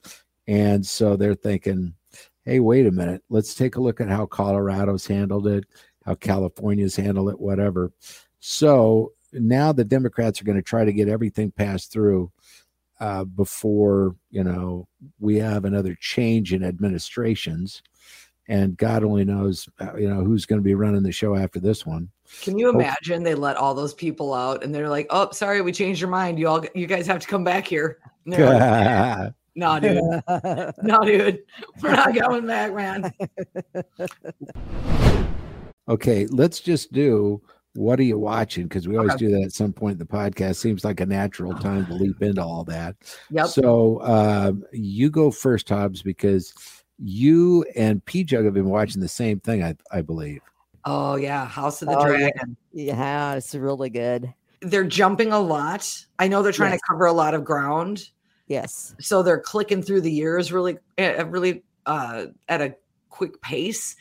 And 0.47 0.85
so 0.85 1.15
they're 1.15 1.35
thinking 1.35 1.93
hey 2.43 2.59
wait 2.59 2.85
a 2.85 2.91
minute. 2.91 3.23
Let's 3.29 3.55
take 3.55 3.75
a 3.75 3.81
look 3.81 3.99
at 3.99 4.09
how 4.09 4.25
colorado's 4.25 5.07
handled 5.07 5.47
it 5.47 5.65
how 6.05 6.15
california's 6.15 6.95
handled 6.95 7.29
it 7.29 7.39
whatever. 7.39 7.91
So 8.39 9.13
now 9.33 9.71
the 9.71 9.83
democrats 9.83 10.41
are 10.41 10.45
going 10.45 10.57
to 10.57 10.61
try 10.61 10.85
to 10.85 10.93
get 10.93 11.09
everything 11.09 11.51
passed 11.51 11.91
through 11.91 12.31
uh, 12.99 13.23
before 13.23 14.15
you 14.31 14.43
know 14.43 14.87
we 15.19 15.37
have 15.37 15.65
another 15.65 15.95
change 15.99 16.53
in 16.53 16.63
administrations 16.63 17.81
and 18.47 18.77
god 18.77 19.03
only 19.03 19.25
knows 19.25 19.69
uh, 19.79 19.95
you 19.95 20.09
know 20.09 20.23
who's 20.23 20.45
going 20.45 20.59
to 20.59 20.63
be 20.63 20.75
running 20.75 21.03
the 21.03 21.11
show 21.11 21.35
after 21.35 21.59
this 21.59 21.85
one 21.85 22.09
Can 22.41 22.57
you 22.57 22.69
imagine 22.69 23.23
they 23.23 23.35
let 23.35 23.55
all 23.57 23.73
those 23.73 23.93
people 23.93 24.33
out 24.33 24.63
and 24.63 24.75
they're 24.75 24.89
like, 24.89 25.07
"Oh, 25.09 25.31
sorry, 25.31 25.61
we 25.61 25.71
changed 25.71 26.01
your 26.01 26.09
mind. 26.09 26.37
You 26.37 26.47
all, 26.49 26.65
you 26.75 26.85
guys 26.85 27.07
have 27.07 27.19
to 27.21 27.27
come 27.27 27.43
back 27.43 27.65
here." 27.65 27.99
Like, 28.25 29.33
no, 29.55 29.79
dude, 29.79 30.03
no, 30.83 30.99
dude, 31.03 31.39
we're 31.81 31.91
not 31.91 32.13
going 32.13 32.45
back, 32.45 32.73
man. 32.73 33.11
Okay, 35.89 36.27
let's 36.27 36.59
just 36.59 36.91
do 36.91 37.41
what 37.77 37.99
are 37.99 38.03
you 38.03 38.17
watching? 38.17 38.63
Because 38.63 38.87
we 38.87 38.97
always 38.97 39.13
Okay. 39.13 39.27
do 39.27 39.31
that 39.33 39.43
at 39.43 39.53
some 39.53 39.71
point 39.71 39.93
in 39.93 39.97
the 39.99 40.05
podcast. 40.05 40.55
Seems 40.55 40.83
like 40.83 40.99
a 40.99 41.05
natural 41.05 41.53
time 41.53 41.85
to 41.85 41.93
leap 41.93 42.23
into 42.23 42.43
all 42.43 42.63
that. 42.63 42.95
Yep. 43.29 43.47
So 43.47 44.01
um, 44.01 44.63
you 44.71 45.11
go 45.11 45.29
first, 45.29 45.69
Hobbs, 45.69 46.01
because 46.01 46.53
you 46.97 47.63
and 47.75 48.03
P 48.05 48.23
Jug 48.23 48.45
have 48.45 48.55
been 48.55 48.69
watching 48.69 48.99
the 48.99 49.07
same 49.07 49.39
thing, 49.39 49.63
I, 49.63 49.75
I 49.91 50.01
believe. 50.01 50.41
Oh 50.85 51.17
yeah, 51.17 51.45
House 51.45 51.83
of 51.83 51.89
the 51.89 51.97
Oh. 51.99 52.05
Dragon. 52.07 52.57
yeah, 52.73 53.35
it's 53.35 53.53
really 53.53 53.91
good. 53.91 54.33
They're 54.61 54.83
jumping 54.83 55.31
a 55.31 55.39
lot. 55.39 55.87
I 56.17 56.27
know 56.27 56.41
they're 56.41 56.51
trying 56.51 56.71
Yes. 56.71 56.79
to 56.81 56.87
cover 56.93 57.05
a 57.05 57.13
lot 57.13 57.35
of 57.35 57.45
ground, 57.45 58.09
Yes. 58.47 58.95
so 58.99 59.21
they're 59.21 59.39
clicking 59.39 59.83
through 59.83 60.01
the 60.01 60.11
years 60.11 60.51
really, 60.51 60.79
uh, 60.97 61.25
really 61.27 61.63
uh, 61.85 62.25
at 62.49 62.61
a 62.61 62.75
quick 63.09 63.39
pace. 63.41 63.95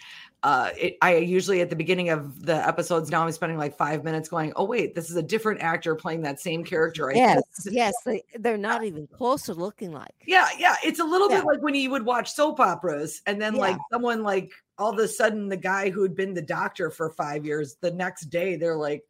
Uh, 0.46 0.70
it, 0.78 0.96
I 1.02 1.16
usually 1.16 1.60
at 1.60 1.70
the 1.70 1.74
beginning 1.74 2.10
of 2.10 2.46
the 2.46 2.54
episodes 2.54 3.10
now 3.10 3.24
I'm 3.24 3.32
spending 3.32 3.58
like 3.58 3.76
five 3.76 4.04
minutes 4.04 4.28
going, 4.28 4.52
oh 4.54 4.62
wait, 4.64 4.94
this 4.94 5.10
is 5.10 5.16
a 5.16 5.22
different 5.22 5.60
actor 5.60 5.96
playing 5.96 6.20
that 6.22 6.38
same 6.38 6.62
character. 6.62 7.10
I 7.10 7.14
Yes. 7.14 7.42
this 7.56 7.66
is- 7.66 7.72
Yes. 7.74 7.94
They, 8.04 8.22
they're 8.38 8.56
not 8.56 8.84
even 8.84 9.08
close 9.08 9.42
to 9.46 9.54
looking 9.54 9.90
like. 9.90 10.14
Yeah, 10.24 10.46
yeah. 10.56 10.76
It's 10.84 11.00
a 11.00 11.04
little 11.04 11.28
Yeah. 11.28 11.38
bit 11.38 11.46
like 11.46 11.62
when 11.62 11.74
you 11.74 11.90
would 11.90 12.04
watch 12.04 12.30
soap 12.32 12.60
operas 12.60 13.22
and 13.26 13.42
then 13.42 13.54
like 13.56 13.76
someone 13.90 14.22
like 14.22 14.52
all 14.78 14.92
of 14.92 14.98
a 15.00 15.08
sudden 15.08 15.48
the 15.48 15.56
guy 15.56 15.90
who 15.90 16.00
had 16.02 16.14
been 16.14 16.32
the 16.32 16.42
doctor 16.42 16.90
for 16.92 17.10
five 17.10 17.44
years, 17.44 17.76
the 17.80 17.90
next 17.90 18.26
day 18.26 18.54
they're 18.54 18.76
like, 18.76 19.02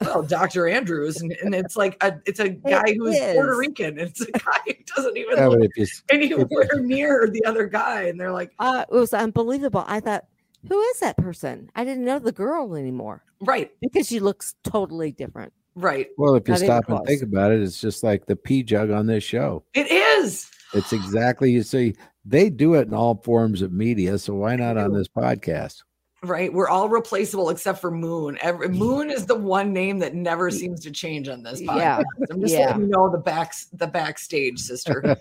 well, 0.00 0.22
Dr. 0.24 0.66
Andrews. 0.66 1.20
And, 1.20 1.30
and 1.40 1.54
it's 1.54 1.76
like 1.76 2.02
a 2.02 2.14
it's 2.26 2.40
a 2.40 2.48
guy 2.48 2.94
who's 2.98 3.16
Puerto 3.16 3.52
is. 3.52 3.58
Rican. 3.58 3.96
It's 4.00 4.22
a 4.22 4.32
guy 4.32 4.58
who 4.66 4.72
doesn't 4.96 5.16
even 5.16 5.36
Yeah, 5.36 5.46
look 5.46 5.58
but 5.60 5.66
if 5.66 5.76
you, 5.76 5.82
s- 5.84 6.02
anywhere 6.10 6.68
near 6.80 7.28
the 7.30 7.44
other 7.44 7.66
guy. 7.68 8.04
And 8.08 8.18
they're 8.18 8.32
like, 8.32 8.50
Uh, 8.58 8.84
it 8.90 8.92
was 8.94 9.14
unbelievable. 9.14 9.84
I 9.86 10.00
thought, 10.00 10.24
who 10.68 10.80
is 10.80 11.00
that 11.00 11.16
person? 11.16 11.70
I 11.74 11.84
didn't 11.84 12.04
know 12.04 12.18
the 12.18 12.32
girl 12.32 12.74
anymore 12.74 13.24
right, 13.40 13.70
because 13.80 14.06
she 14.06 14.20
looks 14.20 14.54
totally 14.64 15.12
different. 15.12 15.52
right. 15.74 16.08
well, 16.18 16.34
if 16.34 16.46
you 16.48 16.52
Not 16.54 16.60
stop 16.60 16.88
and 16.88 16.96
close. 16.98 17.06
think 17.06 17.22
about 17.22 17.52
it, 17.52 17.62
it's 17.62 17.80
just 17.80 18.02
like 18.02 18.26
the 18.26 18.36
P 18.36 18.62
Jug 18.62 18.90
on 18.90 19.06
this 19.06 19.24
show. 19.24 19.64
It 19.74 19.90
is. 19.90 20.50
It's 20.74 20.92
exactly 20.92 21.50
you 21.50 21.62
see. 21.62 21.94
They 22.24 22.50
do 22.50 22.74
it 22.74 22.86
in 22.86 22.94
all 22.94 23.20
forms 23.24 23.62
of 23.62 23.72
media, 23.72 24.18
so 24.18 24.34
why 24.34 24.54
not 24.56 24.76
on 24.76 24.92
this 24.92 25.08
podcast? 25.08 25.82
Right. 26.22 26.52
We're 26.52 26.68
all 26.68 26.90
replaceable 26.90 27.48
except 27.48 27.80
for 27.80 27.90
Moon. 27.90 28.36
Every, 28.42 28.68
Moon 28.68 29.10
is 29.10 29.24
the 29.24 29.34
one 29.34 29.72
name 29.72 29.98
that 30.00 30.14
never 30.14 30.50
seems 30.50 30.80
to 30.80 30.90
change 30.90 31.28
on 31.30 31.42
this 31.42 31.62
podcast. 31.62 31.76
Yeah. 31.76 32.02
I'm 32.30 32.40
just 32.42 32.52
Yeah. 32.52 32.66
letting 32.66 32.82
you 32.82 32.88
know 32.88 33.10
the 33.10 33.16
back 33.16 33.54
the 33.72 33.86
backstage, 33.86 34.58
sister. 34.58 35.02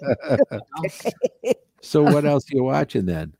so 1.82 2.04
what 2.04 2.26
else 2.26 2.44
are 2.52 2.56
you 2.58 2.64
watching 2.66 3.06
then? 3.06 3.34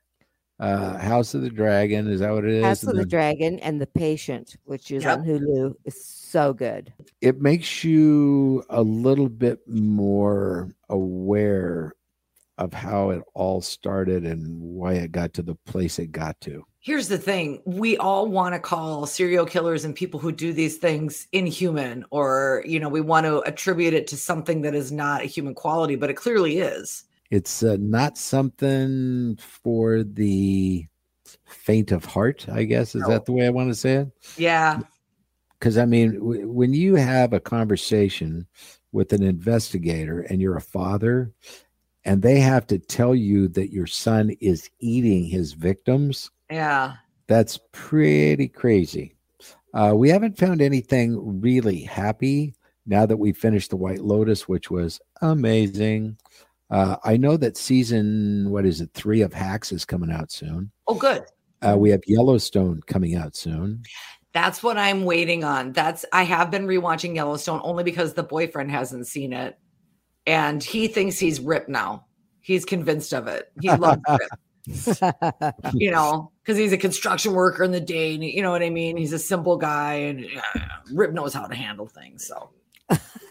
Uh 0.60 0.98
House 0.98 1.32
of 1.34 1.40
the 1.42 1.50
Dragon, 1.50 2.06
is 2.06 2.20
that 2.20 2.30
what 2.32 2.44
it 2.44 2.52
is? 2.52 2.64
House 2.64 2.82
And 2.82 2.90
of 2.90 2.96
the 2.96 3.02
then 3.02 3.08
Dragon 3.08 3.58
and 3.60 3.80
The 3.80 3.86
Patient, 3.86 4.56
which 4.64 4.90
is 4.90 5.02
Yep. 5.04 5.18
on 5.20 5.24
Hulu, 5.24 5.74
is 5.86 6.04
so 6.04 6.52
good. 6.52 6.92
it 7.22 7.40
makes 7.40 7.82
you 7.82 8.62
a 8.68 8.82
little 8.82 9.28
bit 9.30 9.58
more 9.66 10.70
aware 10.90 11.94
of 12.58 12.74
how 12.74 13.08
it 13.08 13.22
all 13.34 13.62
started 13.62 14.26
and 14.26 14.60
why 14.60 14.92
it 14.92 15.12
got 15.12 15.32
to 15.32 15.42
the 15.42 15.54
place 15.66 15.98
it 15.98 16.12
got 16.12 16.38
to. 16.42 16.62
Here's 16.78 17.08
the 17.08 17.16
thing 17.18 17.62
we 17.64 17.96
all 17.96 18.26
want 18.26 18.54
to 18.54 18.58
call 18.58 19.06
serial 19.06 19.46
killers 19.46 19.84
and 19.84 19.94
people 19.94 20.20
who 20.20 20.30
do 20.32 20.52
these 20.52 20.76
things 20.76 21.26
inhuman, 21.32 22.04
or, 22.10 22.62
you 22.66 22.78
know, 22.78 22.88
we 22.90 23.00
want 23.00 23.24
to 23.24 23.40
attribute 23.42 23.94
it 23.94 24.06
to 24.08 24.16
something 24.16 24.60
that 24.62 24.74
is 24.74 24.92
not 24.92 25.22
a 25.22 25.26
human 25.26 25.54
quality, 25.54 25.94
but 25.96 26.10
it 26.10 26.14
clearly 26.14 26.58
is. 26.58 27.04
It's 27.30 27.62
uh, 27.62 27.76
not 27.78 28.18
something 28.18 29.36
for 29.40 30.02
the 30.02 30.86
faint 31.44 31.92
of 31.92 32.04
heart, 32.04 32.46
I 32.50 32.64
guess. 32.64 32.94
Is 32.94 33.02
No. 33.02 33.08
that 33.08 33.24
the 33.24 33.32
way 33.32 33.46
I 33.46 33.50
want 33.50 33.70
to 33.70 33.74
say 33.74 33.94
it? 33.96 34.08
Yeah. 34.36 34.80
Because 35.58 35.78
I 35.78 35.84
mean, 35.84 36.14
w- 36.14 36.48
when 36.48 36.72
you 36.74 36.96
have 36.96 37.32
a 37.32 37.40
conversation 37.40 38.46
with 38.92 39.12
an 39.12 39.22
investigator 39.22 40.22
and 40.22 40.40
you're 40.40 40.56
a 40.56 40.60
father, 40.60 41.32
and 42.04 42.22
they 42.22 42.40
have 42.40 42.66
to 42.68 42.78
tell 42.78 43.14
you 43.14 43.46
that 43.48 43.72
your 43.72 43.86
son 43.86 44.30
is 44.40 44.68
eating 44.80 45.24
his 45.24 45.52
victims, 45.52 46.30
Yeah. 46.50 46.94
that's 47.28 47.60
pretty 47.72 48.48
crazy. 48.48 49.14
Uh, 49.72 49.92
we 49.94 50.08
haven't 50.08 50.36
found 50.38 50.60
anything 50.60 51.40
really 51.40 51.82
happy 51.82 52.54
now 52.86 53.06
that 53.06 53.18
we 53.18 53.32
finished 53.32 53.70
the 53.70 53.76
White 53.76 54.00
Lotus, 54.00 54.48
which 54.48 54.68
was 54.70 55.00
amazing. 55.22 56.16
Uh, 56.70 56.96
I 57.04 57.16
know 57.16 57.36
that 57.36 57.56
season, 57.56 58.50
what 58.50 58.64
is 58.64 58.80
it, 58.80 58.90
three 58.94 59.22
of 59.22 59.32
Hacks 59.32 59.72
is 59.72 59.84
coming 59.84 60.10
out 60.10 60.30
soon. 60.30 60.70
Oh, 60.86 60.94
good. 60.94 61.24
Uh, 61.62 61.76
we 61.76 61.90
have 61.90 62.00
Yellowstone 62.06 62.80
coming 62.86 63.16
out 63.16 63.36
soon. 63.36 63.82
That's 64.32 64.62
what 64.62 64.78
I'm 64.78 65.04
waiting 65.04 65.42
on. 65.42 65.72
That's 65.72 66.04
I 66.12 66.22
have 66.22 66.50
been 66.50 66.66
rewatching 66.66 67.16
Yellowstone 67.16 67.60
only 67.64 67.82
because 67.82 68.14
the 68.14 68.22
boyfriend 68.22 68.70
hasn't 68.70 69.08
seen 69.08 69.32
it. 69.32 69.58
And 70.26 70.62
he 70.62 70.86
thinks 70.86 71.18
he's 71.18 71.40
ripped 71.40 71.68
now. 71.68 72.06
He's 72.40 72.64
convinced 72.64 73.12
of 73.12 73.26
it. 73.26 73.50
He 73.60 73.70
loves 73.70 74.00
Rip, 74.08 75.54
you 75.74 75.90
know, 75.90 76.30
because 76.42 76.56
he's 76.56 76.72
a 76.72 76.78
construction 76.78 77.32
worker 77.32 77.64
in 77.64 77.72
the 77.72 77.80
day. 77.80 78.14
And 78.14 78.22
you 78.22 78.42
know 78.42 78.52
what 78.52 78.62
I 78.62 78.70
mean? 78.70 78.96
He's 78.96 79.12
a 79.12 79.18
simple 79.18 79.56
guy 79.56 79.94
and 79.94 80.24
uh, 80.54 80.60
Rip 80.92 81.12
knows 81.12 81.34
how 81.34 81.46
to 81.46 81.54
handle 81.54 81.88
things. 81.88 82.26
So 82.26 82.50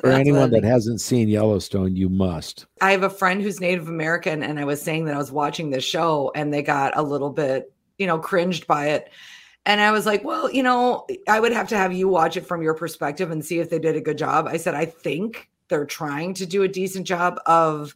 For 0.00 0.10
anyone 0.10 0.50
that 0.50 0.64
hasn't 0.64 1.00
seen 1.00 1.28
Yellowstone, 1.28 1.96
you 1.96 2.08
must. 2.08 2.66
I 2.80 2.92
have 2.92 3.02
a 3.02 3.10
friend 3.10 3.42
who's 3.42 3.60
Native 3.60 3.88
American, 3.88 4.42
and 4.42 4.58
I 4.58 4.64
was 4.64 4.80
saying 4.80 5.04
that 5.06 5.14
I 5.14 5.18
was 5.18 5.32
watching 5.32 5.70
this 5.70 5.84
show 5.84 6.32
and 6.34 6.52
they 6.52 6.62
got 6.62 6.96
a 6.96 7.02
little 7.02 7.30
bit, 7.30 7.72
you 7.98 8.06
know, 8.06 8.18
cringed 8.18 8.66
by 8.66 8.88
it. 8.88 9.10
And 9.66 9.80
I 9.80 9.90
was 9.90 10.06
like, 10.06 10.24
well, 10.24 10.50
you 10.50 10.62
know, 10.62 11.06
I 11.28 11.38
would 11.38 11.52
have 11.52 11.68
to 11.68 11.76
have 11.76 11.92
you 11.92 12.08
watch 12.08 12.36
it 12.36 12.46
from 12.46 12.62
your 12.62 12.74
perspective 12.74 13.30
and 13.30 13.44
see 13.44 13.58
if 13.58 13.68
they 13.70 13.78
did 13.78 13.96
a 13.96 14.00
good 14.00 14.18
job. 14.18 14.46
I 14.48 14.56
said, 14.56 14.74
I 14.74 14.86
think 14.86 15.50
they're 15.68 15.86
trying 15.86 16.34
to 16.34 16.46
do 16.46 16.62
a 16.62 16.68
decent 16.68 17.06
job 17.06 17.38
of 17.46 17.94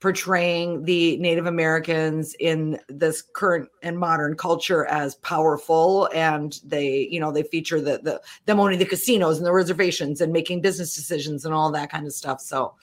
portraying 0.00 0.84
the 0.84 1.16
Native 1.18 1.46
Americans 1.46 2.34
in 2.40 2.80
this 2.88 3.22
current 3.22 3.68
and 3.82 3.98
modern 3.98 4.36
culture 4.36 4.86
as 4.86 5.14
powerful. 5.16 6.08
And 6.14 6.58
they, 6.64 7.08
you 7.10 7.20
know, 7.20 7.30
they 7.30 7.42
feature 7.42 7.80
the, 7.80 8.00
the 8.02 8.20
them 8.46 8.60
owning 8.60 8.78
the 8.78 8.86
casinos 8.86 9.36
and 9.36 9.46
the 9.46 9.52
reservations 9.52 10.20
and 10.20 10.32
making 10.32 10.62
business 10.62 10.94
decisions 10.94 11.44
and 11.44 11.54
all 11.54 11.70
that 11.72 11.90
kind 11.90 12.06
of 12.06 12.12
stuff. 12.12 12.40
So 12.40 12.74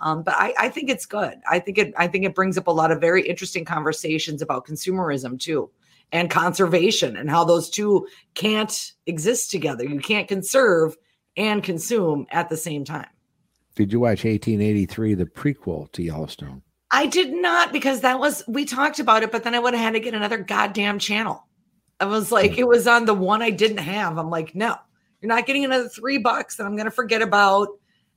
um, 0.00 0.22
but 0.22 0.34
I, 0.36 0.52
I 0.58 0.68
think 0.68 0.90
it's 0.90 1.06
good. 1.06 1.40
I 1.50 1.58
think 1.58 1.78
it 1.78 1.94
I 1.96 2.06
think 2.06 2.24
it 2.24 2.34
brings 2.34 2.58
up 2.58 2.66
a 2.66 2.72
lot 2.72 2.90
of 2.90 3.00
very 3.00 3.26
interesting 3.26 3.64
conversations 3.64 4.42
about 4.42 4.66
consumerism 4.66 5.40
too 5.40 5.70
and 6.12 6.30
conservation 6.30 7.16
and 7.16 7.30
how 7.30 7.44
those 7.44 7.70
two 7.70 8.06
can't 8.34 8.92
exist 9.06 9.50
together. 9.50 9.84
You 9.84 10.00
can't 10.00 10.28
conserve 10.28 10.96
and 11.36 11.62
consume 11.62 12.26
at 12.30 12.48
the 12.48 12.56
same 12.56 12.84
time. 12.84 13.08
Did 13.74 13.92
you 13.92 14.00
watch 14.00 14.24
1883, 14.24 15.14
the 15.14 15.26
prequel 15.26 15.90
to 15.92 16.02
Yellowstone? 16.02 16.62
I 16.90 17.06
did 17.06 17.32
not 17.32 17.72
because 17.72 18.00
that 18.02 18.18
was 18.20 18.42
we 18.46 18.64
talked 18.64 18.98
about 19.00 19.22
it, 19.22 19.32
but 19.32 19.42
then 19.44 19.54
I 19.54 19.58
would 19.58 19.74
have 19.74 19.82
had 19.82 19.92
to 19.94 20.00
get 20.00 20.14
another 20.14 20.38
goddamn 20.38 20.98
channel. 20.98 21.46
I 21.98 22.04
was 22.04 22.30
like, 22.30 22.58
it 22.58 22.68
was 22.68 22.86
on 22.86 23.06
the 23.06 23.14
one 23.14 23.42
I 23.42 23.50
didn't 23.50 23.78
have. 23.78 24.18
I'm 24.18 24.30
like, 24.30 24.54
no, 24.54 24.76
you're 25.20 25.28
not 25.28 25.46
getting 25.46 25.64
another 25.64 25.88
three 25.88 26.18
bucks 26.18 26.56
that 26.56 26.64
I'm 26.66 26.76
gonna 26.76 26.90
forget 26.90 27.22
about. 27.22 27.68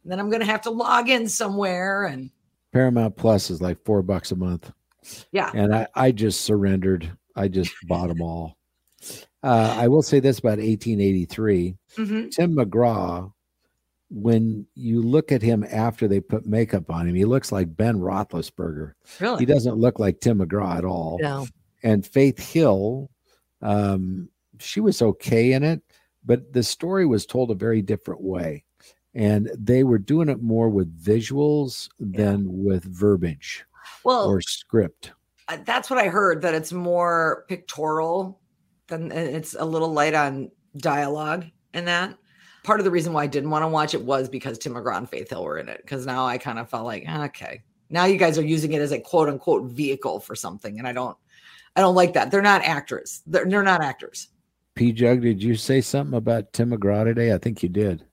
And 0.04 0.12
then 0.12 0.20
I'm 0.20 0.30
gonna 0.30 0.46
have 0.46 0.62
to 0.62 0.70
log 0.70 1.10
in 1.10 1.28
somewhere 1.28 2.06
and 2.06 2.30
Paramount 2.72 3.16
Plus 3.18 3.50
is 3.50 3.62
like 3.62 3.84
four 3.84 4.04
bucks 4.04 4.32
a 4.32 4.36
month. 4.36 4.72
Yeah. 5.32 5.50
And 5.54 5.74
I, 5.74 5.88
I 5.96 6.12
just 6.12 6.42
surrendered. 6.42 7.12
I 7.36 7.48
just 7.48 7.74
bought 7.88 8.10
them 8.10 8.22
all. 8.22 8.58
Uh, 9.42 9.76
I 9.78 9.88
will 9.88 10.02
say 10.04 10.20
this 10.20 10.40
about 10.40 10.60
1883 10.60 11.76
Mhm. 11.96 12.32
Tim 12.32 12.56
McGraw, 12.56 13.32
when 14.10 14.66
you 14.76 15.02
look 15.02 15.32
at 15.32 15.42
him 15.42 15.66
after 15.70 16.08
they 16.08 16.20
put 16.20 16.46
makeup 16.46 16.90
on 16.90 17.08
him, 17.08 17.16
he 17.16 17.26
looks 17.26 17.52
like 17.52 17.76
Ben 17.76 18.00
Roethlisberger. 18.00 18.94
really 19.20 19.40
He 19.40 19.46
doesn't 19.46 19.78
look 19.78 20.00
like 20.00 20.20
Tim 20.20 20.40
McGraw 20.40 20.78
at 20.78 20.86
all. 20.86 21.18
no. 21.22 21.48
And 21.82 22.06
Faith 22.06 22.40
Hill, 22.40 23.10
um, 23.62 24.30
she 24.60 24.82
was 24.82 25.02
okay 25.02 25.54
in 25.54 25.64
it, 25.64 25.82
but 26.26 26.52
the 26.52 26.64
story 26.64 27.06
was 27.06 27.26
told 27.26 27.52
a 27.52 27.56
very 27.56 27.82
different 27.82 28.22
way. 28.22 28.66
And 29.16 29.50
they 29.58 29.84
were 29.84 29.98
doing 29.98 30.30
it 30.30 30.42
more 30.42 30.70
with 30.70 31.02
visuals 31.02 31.90
than 32.00 32.46
with 32.64 32.84
verbiage 32.84 33.66
well 34.04 34.28
or 34.28 34.42
script. 34.42 35.14
that's 35.66 35.90
what 35.90 36.00
I 36.00 36.10
heard 36.10 36.42
that 36.42 36.54
it's 36.54 36.72
more 36.72 37.46
pictorial 37.48 38.40
than 38.88 39.12
it's 39.12 39.56
a 39.58 39.66
little 39.66 39.92
light 39.92 40.14
on 40.14 40.52
dialogue 40.78 41.46
in 41.74 41.86
that. 41.86 42.18
Part 42.64 42.80
of 42.80 42.84
the 42.84 42.92
reason 42.92 43.14
why 43.14 43.24
I 43.24 43.28
didn't 43.28 43.50
want 43.50 43.64
to 43.64 43.68
watch 43.68 43.94
it 43.94 44.02
was 44.02 44.28
because 44.30 44.58
Tim 44.58 44.74
McGraw 44.74 44.98
and 44.98 45.10
Faith 45.10 45.30
Hill 45.30 45.44
were 45.44 45.58
in 45.58 45.70
it. 45.70 45.82
Because 45.82 46.06
now 46.06 46.26
I 46.26 46.38
kind 46.38 46.60
of 46.60 46.70
felt 46.70 46.86
like, 46.86 47.06
"Ah, 47.08 47.26
okay, 47.26 47.64
now 47.90 48.06
you 48.06 48.18
guys 48.18 48.38
are 48.38 48.46
using 48.46 48.74
it 48.74 48.82
as 48.82 48.92
a 48.92 49.00
quote 49.00 49.30
unquote 49.30 49.72
vehicle 49.72 50.20
for 50.20 50.36
something, 50.36 50.78
and 50.78 50.88
I 50.88 50.94
don't, 50.94 51.18
I 51.76 51.82
don't 51.82 51.96
like 51.96 52.14
that. 52.14 52.32
They're 52.32 52.42
not 52.42 52.64
actors. 52.64 53.22
They're 53.26 53.46
they're 53.46 53.64
not 53.64 53.84
actors. 53.84 54.28
P 54.76 54.92
Jug, 54.92 55.22
did 55.22 55.42
you 55.42 55.56
say 55.56 55.82
something 55.82 56.18
about 56.18 56.54
Tim 56.54 56.72
McGraw 56.72 57.04
today? 57.04 57.34
I 57.34 57.38
think 57.38 57.64
you 57.64 57.70
did. 57.70 58.06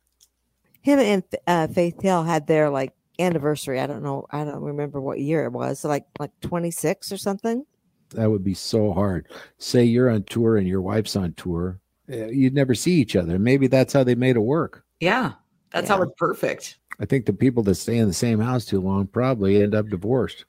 Him 0.80 0.98
and 0.98 1.22
uh, 1.46 1.66
Faith 1.68 2.00
Hill 2.00 2.22
had 2.22 2.46
their 2.46 2.70
like 2.70 2.92
anniversary. 3.18 3.80
I 3.80 3.86
don't 3.86 4.02
know. 4.02 4.26
I 4.30 4.44
don't 4.44 4.62
remember 4.62 5.00
what 5.00 5.20
year 5.20 5.44
it 5.44 5.52
was. 5.52 5.84
like 5.84 6.06
like 6.18 6.32
26 6.40 7.12
or 7.12 7.16
something. 7.16 7.64
That 8.10 8.30
would 8.30 8.44
be 8.44 8.54
so 8.54 8.92
hard. 8.92 9.28
Say 9.58 9.84
you're 9.84 10.10
on 10.10 10.22
tour 10.24 10.56
and 10.56 10.66
your 10.66 10.80
wife's 10.80 11.16
on 11.16 11.32
tour. 11.34 11.80
Eh, 12.08 12.28
You'd 12.28 12.54
never 12.54 12.74
see 12.74 12.92
each 12.92 13.16
other. 13.16 13.38
Maybe 13.38 13.66
that's 13.66 13.92
how 13.92 14.04
they 14.04 14.14
made 14.14 14.36
it 14.36 14.40
work. 14.40 14.84
Yeah, 15.00 15.32
that's 15.70 15.88
how 15.88 16.02
it's 16.02 16.12
perfect. 16.16 16.78
I 16.98 17.04
think 17.04 17.26
the 17.26 17.32
people 17.32 17.62
that 17.64 17.74
stay 17.74 17.98
in 17.98 18.08
the 18.08 18.14
same 18.14 18.40
house 18.40 18.64
too 18.64 18.80
long 18.80 19.06
probably 19.06 19.62
end 19.62 19.74
up 19.74 19.88
divorced. 19.88 20.44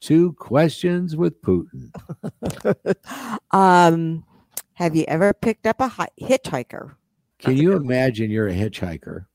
Two 0.00 0.34
questions 0.34 1.16
with 1.16 1.40
Putin. 1.40 1.90
um, 3.52 4.24
have 4.74 4.94
you 4.94 5.04
ever 5.08 5.32
picked 5.32 5.66
up 5.66 5.80
a 5.80 5.88
hi- 5.88 6.08
hitchhiker? 6.20 6.96
Can 7.38 7.56
you 7.56 7.72
imagine 7.72 8.30
you're 8.30 8.48
a 8.48 8.54
hitchhiker 8.54 9.26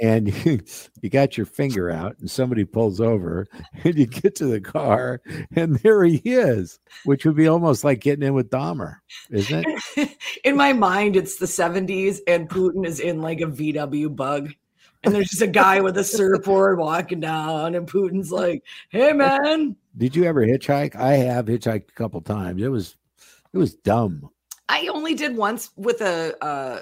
and 0.00 0.32
you, 0.44 0.60
you 1.00 1.10
got 1.10 1.36
your 1.36 1.46
finger 1.46 1.90
out 1.90 2.18
and 2.18 2.30
somebody 2.30 2.64
pulls 2.64 3.00
over 3.00 3.46
and 3.84 3.98
you 3.98 4.06
get 4.06 4.34
to 4.36 4.46
the 4.46 4.60
car 4.60 5.20
and 5.54 5.76
there 5.76 6.04
he 6.04 6.20
is, 6.24 6.78
which 7.04 7.24
would 7.24 7.36
be 7.36 7.48
almost 7.48 7.84
like 7.84 8.00
getting 8.00 8.26
in 8.26 8.34
with 8.34 8.50
Dahmer, 8.50 8.96
isn't 9.30 9.66
it? 9.96 10.16
in 10.44 10.56
my 10.56 10.72
mind, 10.72 11.16
it's 11.16 11.36
the 11.36 11.46
70s, 11.46 12.20
and 12.26 12.48
Putin 12.48 12.86
is 12.86 13.00
in 13.00 13.20
like 13.20 13.40
a 13.40 13.46
VW 13.46 14.14
bug. 14.14 14.52
And 15.04 15.12
there's 15.12 15.30
just 15.30 15.42
a 15.42 15.48
guy 15.48 15.80
with 15.80 15.98
a 15.98 16.04
surfboard 16.04 16.78
walking 16.78 17.18
down, 17.18 17.74
and 17.74 17.88
Putin's 17.88 18.30
like, 18.30 18.62
hey 18.90 19.12
man. 19.12 19.74
Did 19.98 20.14
you 20.14 20.24
ever 20.24 20.46
hitchhike? 20.46 20.94
I 20.94 21.14
have 21.14 21.46
hitchhiked 21.46 21.90
a 21.90 21.94
couple 21.94 22.20
times. 22.20 22.62
It 22.62 22.68
was 22.68 22.96
it 23.52 23.58
was 23.58 23.74
dumb. 23.74 24.30
I 24.68 24.86
only 24.86 25.14
did 25.14 25.36
once 25.36 25.70
with 25.76 26.00
a 26.00 26.36
uh, 26.42 26.80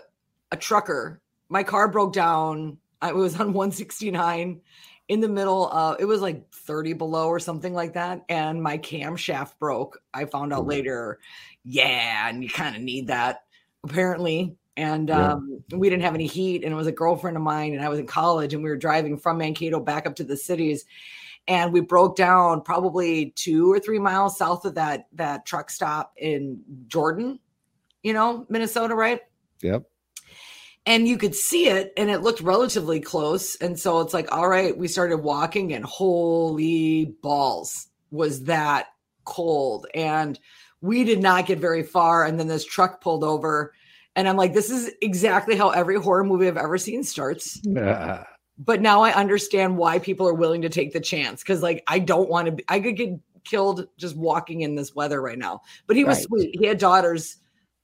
a 0.52 0.56
trucker. 0.56 1.20
My 1.48 1.62
car 1.62 1.88
broke 1.88 2.12
down. 2.12 2.78
I 3.02 3.12
was 3.12 3.38
on 3.40 3.52
169 3.52 4.60
in 5.08 5.20
the 5.20 5.28
middle 5.28 5.68
of 5.70 5.96
it 6.00 6.04
was 6.04 6.20
like 6.20 6.48
30 6.52 6.92
below 6.92 7.26
or 7.28 7.40
something 7.40 7.74
like 7.74 7.94
that 7.94 8.24
and 8.28 8.62
my 8.62 8.78
camshaft 8.78 9.58
broke. 9.58 10.00
I 10.14 10.24
found 10.24 10.52
out 10.52 10.66
later. 10.66 11.18
Yeah, 11.64 12.28
and 12.28 12.42
you 12.42 12.48
kind 12.48 12.76
of 12.76 12.82
need 12.82 13.08
that 13.08 13.42
apparently 13.84 14.56
and 14.76 15.08
Yeah. 15.08 15.32
um, 15.32 15.62
we 15.72 15.90
didn't 15.90 16.04
have 16.04 16.14
any 16.14 16.26
heat. 16.26 16.64
And 16.64 16.72
it 16.72 16.76
was 16.76 16.86
a 16.86 16.92
girlfriend 16.92 17.36
of 17.36 17.42
mine, 17.42 17.74
and 17.74 17.82
I 17.82 17.88
was 17.88 17.98
in 17.98 18.06
college, 18.06 18.54
and 18.54 18.62
we 18.62 18.70
were 18.70 18.76
driving 18.76 19.18
from 19.18 19.36
Mankato 19.38 19.78
back 19.80 20.06
up 20.06 20.14
to 20.16 20.24
the 20.24 20.36
cities, 20.36 20.84
and 21.48 21.72
we 21.72 21.80
broke 21.80 22.16
down 22.16 22.62
probably 22.62 23.32
two 23.36 23.70
or 23.70 23.78
three 23.78 23.98
miles 23.98 24.38
south 24.38 24.64
of 24.64 24.74
that 24.76 25.06
that 25.12 25.44
truck 25.44 25.70
stop 25.70 26.12
in 26.16 26.62
Jordan, 26.86 27.40
you 28.02 28.12
know, 28.12 28.46
Minnesota, 28.48 28.94
right? 28.94 29.20
Yep. 29.60 29.84
And 30.90 31.06
you 31.06 31.16
could 31.16 31.36
see 31.36 31.68
it 31.68 31.92
and 31.96 32.10
it 32.10 32.18
looked 32.18 32.40
relatively 32.40 32.98
close. 32.98 33.54
And 33.56 33.78
so 33.78 34.00
it's 34.00 34.12
like 34.12 34.32
all 34.32 34.48
right 34.48 34.76
we 34.76 34.88
started 34.88 35.18
walking 35.18 35.72
and 35.72 35.84
holy 35.84 37.14
balls 37.22 37.86
was 38.10 38.44
that 38.44 38.88
cold. 39.24 39.86
And 39.94 40.36
we 40.80 41.04
did 41.04 41.22
not 41.22 41.46
get 41.46 41.60
very 41.60 41.84
far 41.84 42.24
and 42.24 42.40
then 42.40 42.48
this 42.48 42.64
truck 42.64 43.00
pulled 43.00 43.22
over 43.22 43.72
and 44.16 44.28
i'm 44.28 44.36
like 44.36 44.54
this 44.54 44.70
is 44.70 44.90
exactly 45.02 45.54
how 45.54 45.68
every 45.70 45.96
horror 45.96 46.24
movie 46.24 46.48
i've 46.48 46.56
ever 46.56 46.78
seen 46.78 47.04
starts. 47.04 47.60
But 48.58 48.80
now 48.82 49.02
i 49.02 49.12
understand 49.12 49.76
why 49.78 50.00
people 50.00 50.26
are 50.26 50.34
willing 50.34 50.62
to 50.62 50.68
take 50.68 50.92
the 50.92 51.00
chance 51.00 51.42
because 51.42 51.62
like 51.62 51.84
i 51.86 51.98
don't 51.98 52.28
want 52.28 52.58
to 52.58 52.64
i 52.68 52.80
could 52.80 52.96
get 52.96 53.10
killed 53.44 53.86
just 53.96 54.16
walking 54.16 54.62
in 54.62 54.74
this 54.74 54.94
weather 54.94 55.20
right 55.20 55.38
now. 55.38 55.62
But 55.86 55.96
he 55.96 56.04
was 56.04 56.18
Right. 56.18 56.26
sweet. 56.26 56.56
He 56.58 56.66
had 56.66 56.78
daughters 56.78 57.36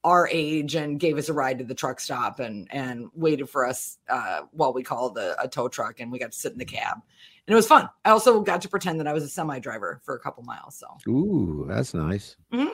our 0.06 0.28
age 0.30 0.76
and 0.76 1.00
gave 1.00 1.18
us 1.18 1.28
a 1.28 1.32
ride 1.32 1.58
to 1.58 1.64
the 1.64 1.74
truck 1.74 1.98
stop 1.98 2.38
and 2.38 2.68
and 2.70 3.08
waited 3.12 3.50
for 3.50 3.66
us 3.66 3.98
uh 4.08 4.42
while 4.52 4.72
we 4.72 4.82
called 4.82 5.18
a, 5.18 5.42
a 5.42 5.48
tow 5.48 5.66
truck 5.66 5.98
and 5.98 6.12
we 6.12 6.18
got 6.18 6.30
to 6.30 6.38
sit 6.38 6.52
in 6.52 6.58
the 6.58 6.64
cab 6.64 6.94
and 6.94 7.52
it 7.52 7.56
was 7.56 7.66
fun 7.66 7.88
i 8.04 8.10
also 8.10 8.40
got 8.40 8.60
to 8.62 8.68
pretend 8.68 9.00
that 9.00 9.08
i 9.08 9.12
was 9.12 9.24
a 9.24 9.28
semi 9.28 9.58
driver 9.58 10.00
for 10.04 10.14
a 10.14 10.20
couple 10.20 10.44
miles 10.44 10.78
so 10.78 10.86
Ooh, 11.10 11.66
that's 11.68 11.92
nice. 11.92 12.36
Mhm. 12.52 12.70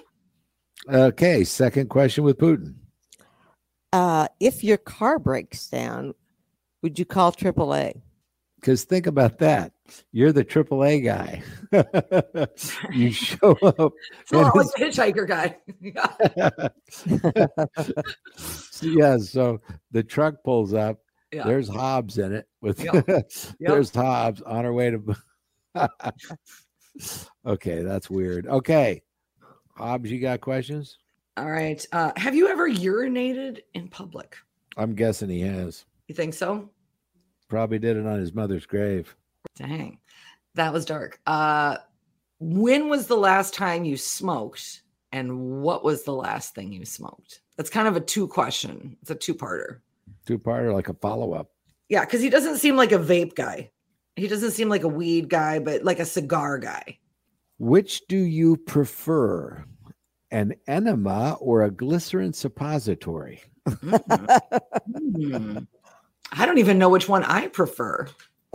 Okay, 0.89 1.43
second 1.45 1.89
question 1.89 2.23
with 2.25 2.39
Putin. 2.39 2.75
Uh, 3.93 4.27
if 4.41 4.65
your 4.65 4.79
car 4.79 5.19
breaks 5.19 5.69
down, 5.69 6.13
would 6.83 6.99
you 6.99 7.05
call 7.05 7.31
AAA? 7.31 8.03
Because 8.61 8.83
think 8.85 9.07
about 9.07 9.39
that. 9.39 9.73
You're 10.13 10.33
the 10.33 10.45
AAA 10.45 11.05
guy. 11.05 11.43
you 12.93 13.11
show 13.13 13.53
up. 13.63 13.93
it's 14.21 14.33
a 14.33 14.37
lot 14.39 14.55
like 14.57 14.67
the 14.77 14.85
hitchhiker 14.85 15.27
guy 15.27 15.57
yeah 18.83 19.17
so 19.19 19.61
the 19.91 20.03
truck 20.03 20.43
pulls 20.45 20.75
up. 20.75 20.99
yeah 21.33 21.45
There's 21.45 21.69
Hobbs 21.69 22.19
in 22.19 22.33
it 22.33 22.47
with 22.61 22.81
Yep. 22.85 23.29
there's 23.61 23.91
Hobbs 23.95 24.43
on 24.43 24.65
her 24.65 24.73
way 24.73 24.91
to 24.91 25.17
Okay, 27.47 27.83
that's 27.83 28.11
weird. 28.11 28.47
Okay. 28.47 29.03
Hobbs, 29.77 30.11
you 30.11 30.21
got 30.21 30.41
questions? 30.41 30.99
all 31.39 31.51
right 31.51 31.87
uh 31.93 32.13
have 32.19 32.35
you 32.35 32.49
ever 32.49 32.69
urinated 32.69 33.61
in 33.73 33.89
public 33.89 34.37
I'm 34.77 34.95
guessing 34.95 35.31
he 35.31 35.41
has. 35.41 35.87
you 36.09 36.15
think 36.15 36.35
so 36.35 36.69
Probably 37.49 37.79
did 37.79 37.97
it 37.97 38.07
on 38.07 38.19
his 38.19 38.33
mother's 38.35 38.65
grave. 38.67 39.15
Dang, 39.57 39.99
that 40.55 40.73
was 40.73 40.85
dark. 40.85 41.21
Uh, 41.27 41.77
when 42.41 42.89
was 42.89 43.07
the 43.07 43.17
last 43.17 43.55
time 43.55 43.85
you 43.85 43.97
smoked, 43.97 44.83
and 45.13 45.63
what 45.63 45.85
was 45.85 46.05
the 46.05 46.15
last 46.15 46.55
thing 46.55 46.73
you 46.73 46.85
smoked? 46.85 47.41
That's 47.57 47.71
kind 47.71 47.87
of 47.87 47.97
a 47.97 48.01
two 48.01 48.27
question. 48.27 48.97
It's 49.03 49.11
a 49.11 49.15
two 49.15 49.35
parter. 49.35 49.81
Two 50.27 50.39
parter, 50.39 50.73
like 50.73 50.89
a 50.89 50.95
follow 50.95 51.35
up. 51.35 51.51
Yeah, 51.89 52.05
because 52.05 52.23
he 52.23 52.31
doesn't 52.31 52.57
seem 52.57 52.77
like 52.77 52.93
a 52.93 52.99
vape 52.99 53.35
guy. 53.35 53.71
He 54.17 54.27
doesn't 54.27 54.53
seem 54.53 54.69
like 54.69 54.83
a 54.83 54.89
weed 54.89 55.29
guy, 55.29 55.59
but 55.59 55.85
like 55.85 55.99
a 55.99 56.05
cigar 56.05 56.59
guy. 56.59 56.99
Which 57.59 58.03
do 58.09 58.17
you 58.17 58.57
prefer, 58.57 59.65
an 60.31 60.55
enema 60.67 61.37
or 61.41 61.63
a 61.63 61.71
glycerin 61.71 62.33
suppository? 62.33 63.43
Mm. 63.69 65.31
Hmm. 65.31 65.59
I 66.33 66.47
don't 66.47 66.59
even 66.59 66.79
know 66.79 66.89
which 66.89 67.09
one 67.09 67.23
I 67.25 67.49
prefer. 67.49 68.09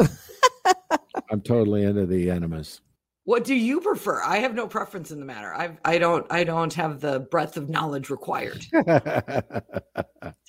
I'm 1.37 1.43
totally 1.43 1.83
into 1.83 2.07
the 2.07 2.31
enemas. 2.31 2.81
What 3.25 3.43
do 3.43 3.53
you 3.53 3.79
prefer? 3.79 4.23
I 4.23 4.39
have 4.39 4.55
no 4.55 4.65
preference 4.67 5.11
in 5.11 5.19
the 5.19 5.25
matter. 5.25 5.53
I 5.53 5.77
I 5.85 5.99
don't 5.99 6.25
I 6.31 6.43
don't 6.43 6.73
have 6.73 6.99
the 6.99 7.19
breadth 7.19 7.57
of 7.57 7.69
knowledge 7.69 8.09
required 8.09 8.61
to 8.71 9.53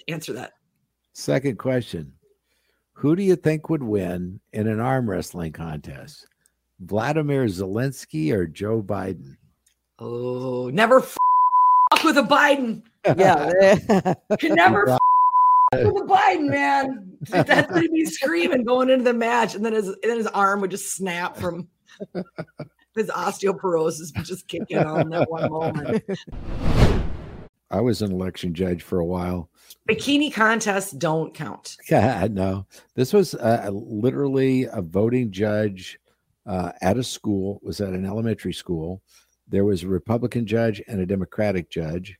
answer 0.08 0.32
that. 0.32 0.52
Second 1.12 1.58
question 1.58 2.10
Who 2.94 3.14
do 3.16 3.22
you 3.22 3.36
think 3.36 3.68
would 3.68 3.82
win 3.82 4.40
in 4.54 4.66
an 4.66 4.80
arm 4.80 5.10
wrestling 5.10 5.52
contest? 5.52 6.26
Vladimir 6.80 7.44
Zelensky 7.44 8.32
or 8.32 8.46
Joe 8.46 8.82
Biden? 8.82 9.36
Oh, 9.98 10.70
never 10.72 11.00
f- 11.00 11.18
with 12.02 12.16
a 12.16 12.22
Biden. 12.22 12.82
Yeah. 13.16 14.14
Can 14.38 14.54
never 14.54 14.88
f- 14.88 14.97
a 15.72 15.76
Biden, 15.76 16.50
man. 16.50 17.16
That's 17.20 17.70
what 17.70 17.82
he'd 17.82 17.92
be 17.92 18.04
screaming 18.04 18.64
going 18.64 18.90
into 18.90 19.04
the 19.04 19.14
match, 19.14 19.54
and 19.54 19.64
then 19.64 19.72
his 19.72 19.88
and 19.88 19.98
then 20.02 20.16
his 20.16 20.26
arm 20.28 20.60
would 20.60 20.70
just 20.70 20.94
snap 20.94 21.36
from 21.36 21.68
his 22.94 23.08
osteoporosis 23.08 24.16
would 24.16 24.24
just 24.24 24.48
kick 24.48 24.64
in 24.68 24.86
on 24.86 25.08
that 25.10 25.30
one 25.30 25.50
moment. 25.50 26.04
I 27.70 27.80
was 27.80 28.00
an 28.00 28.12
election 28.12 28.54
judge 28.54 28.82
for 28.82 29.00
a 29.00 29.04
while. 29.04 29.50
Bikini 29.88 30.32
contests 30.32 30.92
don't 30.92 31.34
count. 31.34 31.76
Yeah, 31.90 32.26
no. 32.30 32.66
This 32.94 33.12
was 33.12 33.34
uh, 33.34 33.70
literally 33.72 34.64
a 34.64 34.80
voting 34.80 35.30
judge 35.30 35.98
uh, 36.46 36.72
at 36.80 36.96
a 36.96 37.04
school, 37.04 37.60
was 37.62 37.80
at 37.80 37.92
an 37.92 38.06
elementary 38.06 38.54
school. 38.54 39.02
There 39.48 39.64
was 39.64 39.82
a 39.82 39.88
Republican 39.88 40.46
judge 40.46 40.82
and 40.88 41.00
a 41.00 41.06
Democratic 41.06 41.70
judge. 41.70 42.18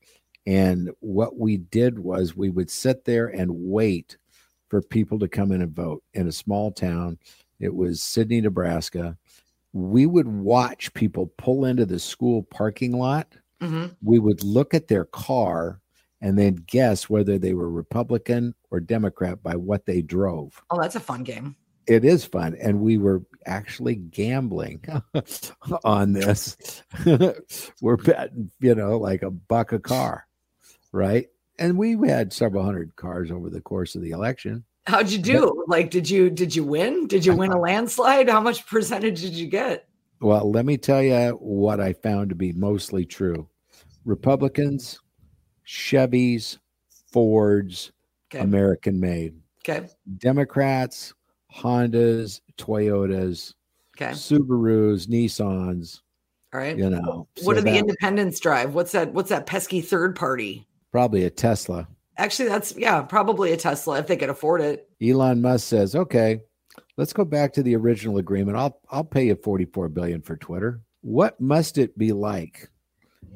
And 0.48 0.90
what 1.00 1.38
we 1.38 1.58
did 1.58 1.98
was 1.98 2.34
we 2.34 2.48
would 2.48 2.70
sit 2.70 3.04
there 3.04 3.26
and 3.26 3.50
wait 3.52 4.16
for 4.70 4.80
people 4.80 5.18
to 5.18 5.28
come 5.28 5.52
in 5.52 5.60
and 5.60 5.76
vote 5.76 6.02
in 6.14 6.26
a 6.26 6.32
small 6.32 6.72
town. 6.72 7.18
It 7.60 7.74
was 7.74 8.02
Sidney, 8.02 8.40
Nebraska. 8.40 9.18
We 9.74 10.06
would 10.06 10.26
watch 10.26 10.94
people 10.94 11.32
pull 11.36 11.66
into 11.66 11.84
the 11.84 11.98
school 11.98 12.42
parking 12.44 12.92
lot 12.92 13.34
Mhm. 13.60 13.94
we 14.02 14.18
would 14.20 14.42
look 14.42 14.72
at 14.72 14.88
their 14.88 15.04
car 15.04 15.80
and 16.22 16.38
then 16.38 16.54
guess 16.66 17.10
whether 17.10 17.38
they 17.38 17.52
were 17.54 17.68
Republican 17.68 18.54
or 18.70 18.80
Democrat 18.80 19.42
by 19.42 19.54
what 19.56 19.84
they 19.84 20.00
drove. 20.00 20.62
Oh, 20.70 20.80
that's 20.80 20.96
a 20.96 21.00
fun 21.00 21.24
game. 21.24 21.56
It 21.88 22.04
is 22.04 22.24
fun. 22.24 22.54
And 22.62 22.80
we 22.80 22.98
were 22.98 23.22
actually 23.46 23.96
gambling 23.96 24.84
on 25.84 26.12
this. 26.12 26.56
we're 27.82 27.96
betting, 27.96 28.50
you 28.60 28.74
know, 28.74 28.96
like 28.98 29.22
a 29.22 29.30
buck 29.30 29.72
a 29.72 29.78
car, 29.80 30.26
right? 30.92 31.26
And 31.58 31.76
we 31.76 31.96
had 32.08 32.32
several 32.32 32.64
hundred 32.64 32.94
cars 32.96 33.30
over 33.30 33.50
the 33.50 33.60
course 33.60 33.94
of 33.94 34.02
the 34.02 34.10
election. 34.10 34.64
How'd 34.86 35.10
you 35.10 35.18
do? 35.18 35.64
Like, 35.66 35.90
did 35.90 36.08
you 36.08 36.30
did 36.30 36.54
you 36.54 36.64
win? 36.64 37.06
Did 37.08 37.26
you 37.26 37.34
win 37.36 37.52
a 37.52 37.58
landslide? 37.58 38.28
How 38.28 38.40
much 38.40 38.66
percentage 38.66 39.20
did 39.20 39.34
you 39.34 39.46
get? 39.46 39.88
Well, 40.20 40.50
let 40.50 40.64
me 40.64 40.76
tell 40.78 41.02
you 41.02 41.36
what 41.40 41.80
I 41.80 41.92
found 41.92 42.30
to 42.30 42.34
be 42.34 42.52
mostly 42.52 43.04
true 43.04 43.48
Republicans, 44.04 44.98
Chevys, 45.66 46.58
Fords, 47.12 47.92
Okay. 48.32 48.42
American 48.44 49.00
made. 49.00 49.34
Okay. 49.66 49.88
Democrats, 50.18 51.14
Hondas, 51.54 52.40
Toyotas, 52.58 53.54
Okay. 53.96 54.12
Subarus, 54.12 55.06
Nissans, 55.08 56.00
All 56.54 56.60
right. 56.60 56.76
you 56.76 56.88
know. 56.90 57.26
what 57.42 57.44
so 57.44 57.52
do 57.54 57.60
the 57.60 57.70
that- 57.72 57.76
independents 57.78 58.38
drive? 58.40 58.74
What's 58.74 58.92
that? 58.92 59.12
What's 59.12 59.30
that 59.30 59.46
pesky 59.46 59.80
third 59.80 60.14
party? 60.14 60.66
Probably 60.92 61.24
a 61.24 61.30
Tesla. 61.30 61.88
Actually, 62.16 62.48
that's 62.48 62.74
yeah, 62.76 63.02
probably 63.02 63.52
a 63.52 63.56
Tesla 63.56 63.98
if 63.98 64.06
they 64.06 64.16
could 64.16 64.30
afford 64.30 64.60
it. 64.60 64.88
Elon 65.02 65.40
Musk 65.40 65.66
says, 65.68 65.94
"Okay, 65.94 66.40
let's 66.96 67.12
go 67.12 67.24
back 67.24 67.52
to 67.52 67.62
the 67.62 67.76
original 67.76 68.18
agreement. 68.18 68.56
I'll 68.56 68.80
I'll 68.90 69.04
pay 69.04 69.26
you 69.26 69.36
44 69.36 69.88
billion 69.88 70.20
for 70.22 70.36
Twitter. 70.36 70.80
What 71.02 71.40
must 71.40 71.78
it 71.78 71.96
be 71.96 72.12
like 72.12 72.68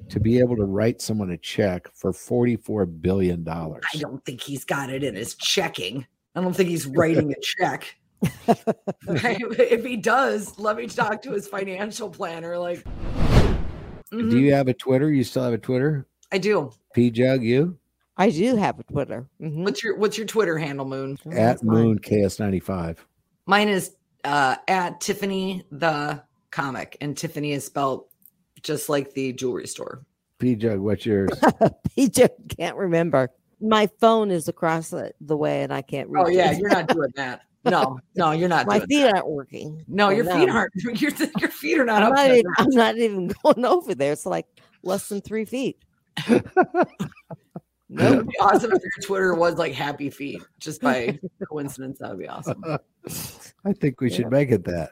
to 0.08 0.18
be 0.18 0.40
able 0.40 0.56
to 0.56 0.64
write 0.64 1.00
someone 1.00 1.30
a 1.30 1.38
check 1.38 1.88
for 1.94 2.12
44 2.12 2.86
billion 2.86 3.44
dollars?" 3.44 3.84
I 3.94 3.98
don't 3.98 4.24
think 4.24 4.40
he's 4.40 4.64
got 4.64 4.90
it 4.90 5.04
in 5.04 5.14
his 5.14 5.34
checking. 5.36 6.06
I 6.34 6.40
don't 6.40 6.54
think 6.56 6.70
he's 6.70 6.86
writing 6.86 7.30
a 7.32 7.40
check. 7.40 7.94
if 9.08 9.84
he 9.84 9.96
does, 9.96 10.58
let 10.58 10.76
me 10.76 10.86
talk 10.86 11.22
to 11.22 11.32
his 11.32 11.46
financial 11.46 12.08
planner. 12.08 12.58
Like, 12.58 12.84
Do 14.10 14.18
Mhm, 14.18 14.40
you 14.40 14.52
have 14.54 14.68
a 14.68 14.74
Twitter? 14.74 15.10
You 15.10 15.22
still 15.24 15.44
have 15.44 15.52
a 15.52 15.58
Twitter? 15.58 16.06
I 16.32 16.38
do. 16.38 16.72
P 16.94 17.10
Jug, 17.10 17.42
you 17.42 17.78
I 18.16 18.30
do 18.30 18.56
have 18.56 18.78
a 18.78 18.82
Twitter. 18.84 19.26
Mhm. 19.40 19.64
What's 19.64 19.82
your 19.82 19.96
What's 19.96 20.18
your 20.18 20.26
Twitter 20.26 20.58
handle, 20.58 20.86
Moon? 20.86 21.18
Oh, 21.26 21.32
at. 21.32 21.62
Moon 21.62 21.98
KS95. 21.98 22.98
Mine 23.46 23.68
is 23.68 23.96
uh, 24.24 24.56
at 24.68 25.00
Tiffany 25.00 25.64
the 25.72 26.22
comic, 26.50 26.96
and 27.00 27.16
Tiffany 27.16 27.52
is 27.52 27.64
spelled 27.64 28.04
just 28.62 28.88
like 28.88 29.12
the 29.14 29.32
jewelry 29.32 29.66
store. 29.66 30.04
P 30.38 30.54
Jug, 30.56 30.78
what's 30.80 31.06
yours? 31.06 31.30
P 31.96 32.08
Jug 32.08 32.30
can't 32.56 32.76
remember. 32.76 33.30
My 33.60 33.88
phone 34.00 34.30
is 34.30 34.48
across 34.48 34.90
the, 34.90 35.12
the 35.20 35.36
way 35.36 35.62
and 35.62 35.72
I 35.72 35.82
can't 35.82 36.08
read. 36.08 36.24
Oh 36.26 36.28
yeah, 36.28 36.52
you're 36.52 36.68
not 36.68 36.88
doing 36.88 37.10
that. 37.16 37.42
No, 37.64 37.98
no, 38.16 38.32
you're 38.32 38.48
not. 38.48 38.66
My 38.66 38.78
doing 38.78 38.88
feet 38.88 39.02
that. 39.02 39.14
aren't 39.14 39.28
working. 39.28 39.84
No, 39.86 40.10
your 40.10 40.24
feet 40.24 40.48
aren't. 40.48 40.72
Your 41.00 41.12
your 41.38 41.50
feet 41.50 41.78
are 41.78 41.84
not 41.84 42.02
I'm 42.02 42.10
up. 42.12 42.16
not, 42.18 42.30
even. 42.30 42.52
I'm 42.58 42.70
not 42.70 42.96
even 42.98 43.28
going 43.44 43.64
over 43.64 43.94
there. 43.94 44.12
It's 44.12 44.26
like 44.26 44.46
less 44.82 45.08
than 45.08 45.20
three 45.20 45.44
feet. 45.44 45.78
That 47.94 48.16
would 48.16 48.26
be 48.28 48.38
awesome 48.40 48.72
if 48.72 48.82
your 48.82 49.02
Twitter 49.02 49.34
was 49.34 49.56
like 49.56 49.74
happy 49.74 50.08
feet, 50.08 50.42
just 50.58 50.80
by 50.80 51.18
coincidence. 51.48 51.98
That 51.98 52.10
would 52.10 52.20
be 52.20 52.28
awesome. 52.28 52.64
I 53.64 53.72
think 53.74 54.00
we 54.00 54.08
should 54.08 54.30
make 54.30 54.50
it 54.50 54.64
that. 54.64 54.90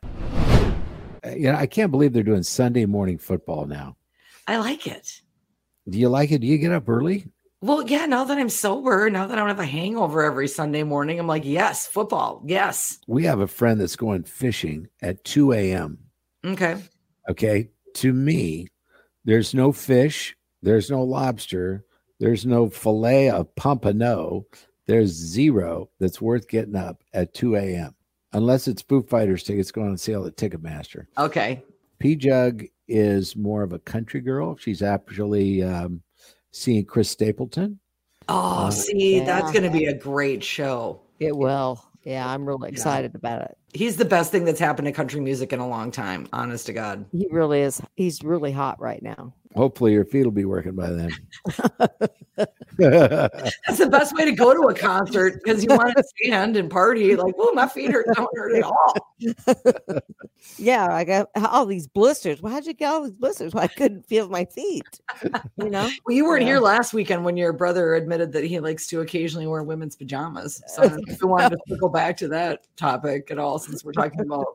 Uh, 1.24 1.30
You 1.30 1.52
know, 1.52 1.56
I 1.58 1.66
can't 1.66 1.90
believe 1.90 2.12
they're 2.12 2.22
doing 2.22 2.42
Sunday 2.42 2.84
morning 2.84 3.16
football 3.16 3.66
now. 3.66 3.96
I 4.46 4.58
like 4.58 4.86
it. 4.86 5.22
Do 5.88 5.98
you 5.98 6.08
like 6.10 6.30
it? 6.30 6.40
Do 6.40 6.46
you 6.46 6.58
get 6.58 6.72
up 6.72 6.88
early? 6.88 7.26
Well, 7.62 7.86
yeah, 7.86 8.06
now 8.06 8.24
that 8.24 8.38
I'm 8.38 8.48
sober, 8.48 9.10
now 9.10 9.26
that 9.26 9.34
I 9.34 9.40
don't 9.40 9.48
have 9.48 9.60
a 9.60 9.66
hangover 9.66 10.22
every 10.22 10.48
Sunday 10.48 10.82
morning, 10.82 11.18
I'm 11.18 11.26
like, 11.26 11.44
yes, 11.44 11.86
football. 11.86 12.42
Yes. 12.46 12.98
We 13.06 13.24
have 13.24 13.40
a 13.40 13.46
friend 13.46 13.80
that's 13.80 13.96
going 13.96 14.24
fishing 14.24 14.88
at 15.02 15.24
2 15.24 15.52
a.m. 15.52 15.98
Okay. 16.44 16.76
Okay. 17.28 17.68
To 17.94 18.12
me, 18.12 18.68
there's 19.24 19.52
no 19.54 19.72
fish, 19.72 20.34
there's 20.62 20.90
no 20.90 21.02
lobster, 21.02 21.84
there's 22.18 22.44
no 22.46 22.68
filet 22.68 23.30
of 23.30 23.54
pompano, 23.56 24.46
there's 24.86 25.10
zero 25.10 25.88
that's 25.98 26.20
worth 26.20 26.48
getting 26.48 26.76
up 26.76 27.02
at 27.14 27.32
2 27.34 27.56
a.m. 27.56 27.94
Unless 28.32 28.68
it's 28.68 28.82
Foo 28.82 29.02
Fighters 29.02 29.42
tickets 29.42 29.72
going 29.72 29.90
on 29.90 29.98
sale 29.98 30.26
at 30.26 30.36
Ticketmaster. 30.36 31.06
Okay. 31.18 31.62
Pjugg 32.00 32.70
is 32.88 33.36
more 33.36 33.62
of 33.62 33.72
a 33.72 33.78
country 33.80 34.20
girl. 34.20 34.56
She's 34.56 34.82
actually 34.82 35.62
um, 35.62 36.02
seeing 36.52 36.84
Chris 36.84 37.10
Stapleton. 37.10 37.78
Oh, 38.28 38.66
Uh, 38.66 38.70
see, 38.70 39.20
that's 39.20 39.50
going 39.50 39.64
to 39.64 39.70
be 39.70 39.86
a 39.86 39.94
great 39.94 40.42
show. 40.44 41.00
It 41.18 41.36
will. 41.36 41.84
Yeah, 42.04 42.26
I'm 42.28 42.46
really 42.46 42.68
Yeah. 42.70 42.72
excited 42.74 43.14
about 43.14 43.42
it. 43.42 43.56
He's 43.74 43.96
the 43.96 44.04
best 44.04 44.32
thing 44.32 44.44
that's 44.44 44.60
happened 44.60 44.86
to 44.86 44.92
country 44.92 45.20
music 45.20 45.52
in 45.52 45.58
a 45.60 45.68
long 45.68 45.90
time, 45.90 46.26
honest 46.32 46.66
to 46.66 46.72
God. 46.72 47.04
He 47.12 47.26
really 47.30 47.60
is. 47.60 47.80
He's 47.96 48.22
really 48.22 48.52
hot 48.52 48.80
right 48.80 49.02
now. 49.02 49.34
Hopefully, 49.54 49.92
your 49.92 50.04
feet 50.04 50.24
will 50.24 50.30
be 50.30 50.44
working 50.44 50.74
by 50.76 50.90
then. 50.90 51.10
That's 52.78 53.78
the 53.78 53.88
best 53.90 54.14
way 54.14 54.24
to 54.24 54.32
go 54.32 54.54
to 54.54 54.68
a 54.68 54.74
concert 54.74 55.40
because 55.42 55.62
you 55.62 55.70
want 55.70 55.96
to 55.96 56.04
stand 56.16 56.56
and 56.56 56.70
party. 56.70 57.16
Like, 57.16 57.34
oh, 57.38 57.52
my 57.52 57.68
feet 57.68 57.90
hurt, 57.90 58.06
don't 58.14 58.28
hurt 58.34 58.56
at 58.56 58.62
all. 58.62 60.00
Yeah, 60.56 60.88
I 60.92 61.04
got 61.04 61.28
all 61.36 61.66
these 61.66 61.86
blisters. 61.86 62.40
Why'd 62.42 62.66
you 62.66 62.72
get 62.74 62.90
all 62.90 63.02
these 63.02 63.12
blisters? 63.12 63.54
Well, 63.54 63.64
I 63.64 63.68
couldn't 63.68 64.06
feel 64.06 64.28
my 64.28 64.44
feet. 64.44 65.00
You 65.56 65.70
know? 65.70 65.88
Well, 66.06 66.16
you 66.16 66.24
weren't 66.24 66.42
Yeah. 66.42 66.48
here 66.48 66.60
last 66.60 66.94
weekend 66.94 67.24
when 67.24 67.36
your 67.36 67.52
brother 67.52 67.94
admitted 67.94 68.32
that 68.32 68.44
he 68.44 68.60
likes 68.60 68.86
to 68.88 69.00
occasionally 69.00 69.46
wear 69.46 69.62
women's 69.62 69.96
pajamas. 69.96 70.62
So 70.70 70.82
I 70.82 70.88
don't 70.88 71.08
if 71.08 71.20
you 71.20 71.28
wanted 71.28 71.58
to 71.68 71.76
go 71.76 71.88
back 71.88 72.16
to 72.18 72.28
that 72.28 72.66
topic 72.76 73.30
at 73.30 73.38
all, 73.38 73.58
since 73.58 73.84
we're 73.84 73.92
talking 73.92 74.20
about 74.20 74.46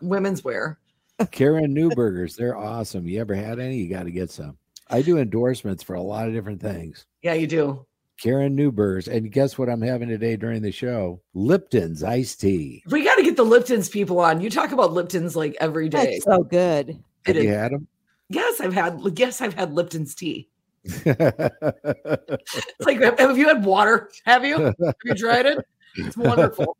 women's 0.00 0.44
wear. 0.44 0.78
Karen 1.32 1.74
Newburgers, 1.74 2.36
they're 2.36 2.56
awesome. 2.56 3.06
You 3.08 3.20
ever 3.20 3.34
had 3.34 3.58
any? 3.58 3.76
You 3.76 3.88
got 3.88 4.04
to 4.04 4.10
get 4.10 4.30
some. 4.30 4.56
I 4.90 5.02
do 5.02 5.18
endorsements 5.18 5.82
for 5.82 5.94
a 5.94 6.02
lot 6.02 6.28
of 6.28 6.34
different 6.34 6.60
things. 6.60 7.06
Yeah, 7.22 7.34
you 7.34 7.46
do. 7.46 7.84
Karen 8.20 8.56
Newburgers, 8.56 9.06
and 9.06 9.30
guess 9.30 9.56
what 9.56 9.68
I'm 9.68 9.80
having 9.82 10.08
today 10.08 10.36
during 10.36 10.60
the 10.62 10.72
show? 10.72 11.20
Lipton's 11.34 12.02
iced 12.02 12.40
tea. 12.40 12.82
We 12.90 13.04
got 13.04 13.14
to 13.16 13.22
get 13.22 13.36
the 13.36 13.44
Lipton's 13.44 13.88
people 13.88 14.18
on. 14.18 14.40
You 14.40 14.50
talk 14.50 14.72
about 14.72 14.92
Lipton's 14.92 15.36
like 15.36 15.56
every 15.60 15.88
day. 15.88 16.04
That's 16.14 16.24
so 16.24 16.42
good. 16.42 16.90
It 17.26 17.36
Have 17.36 17.36
you 17.36 17.50
is- 17.50 17.56
had 17.56 17.72
them? 17.72 17.86
Yes, 18.30 18.60
I've 18.60 18.74
had. 18.74 19.00
Yes, 19.16 19.40
I've 19.40 19.54
had 19.54 19.72
Lipton's 19.72 20.14
tea. 20.14 20.48
It's 21.00 22.86
like, 22.86 23.00
have 23.00 23.18
have 23.18 23.38
you 23.38 23.48
had 23.48 23.64
water? 23.64 24.10
Have 24.24 24.44
you? 24.44 24.56
Have 24.58 24.94
you 25.04 25.14
tried 25.14 25.46
it? 25.46 25.64
It's 25.96 26.16
wonderful. 26.16 26.76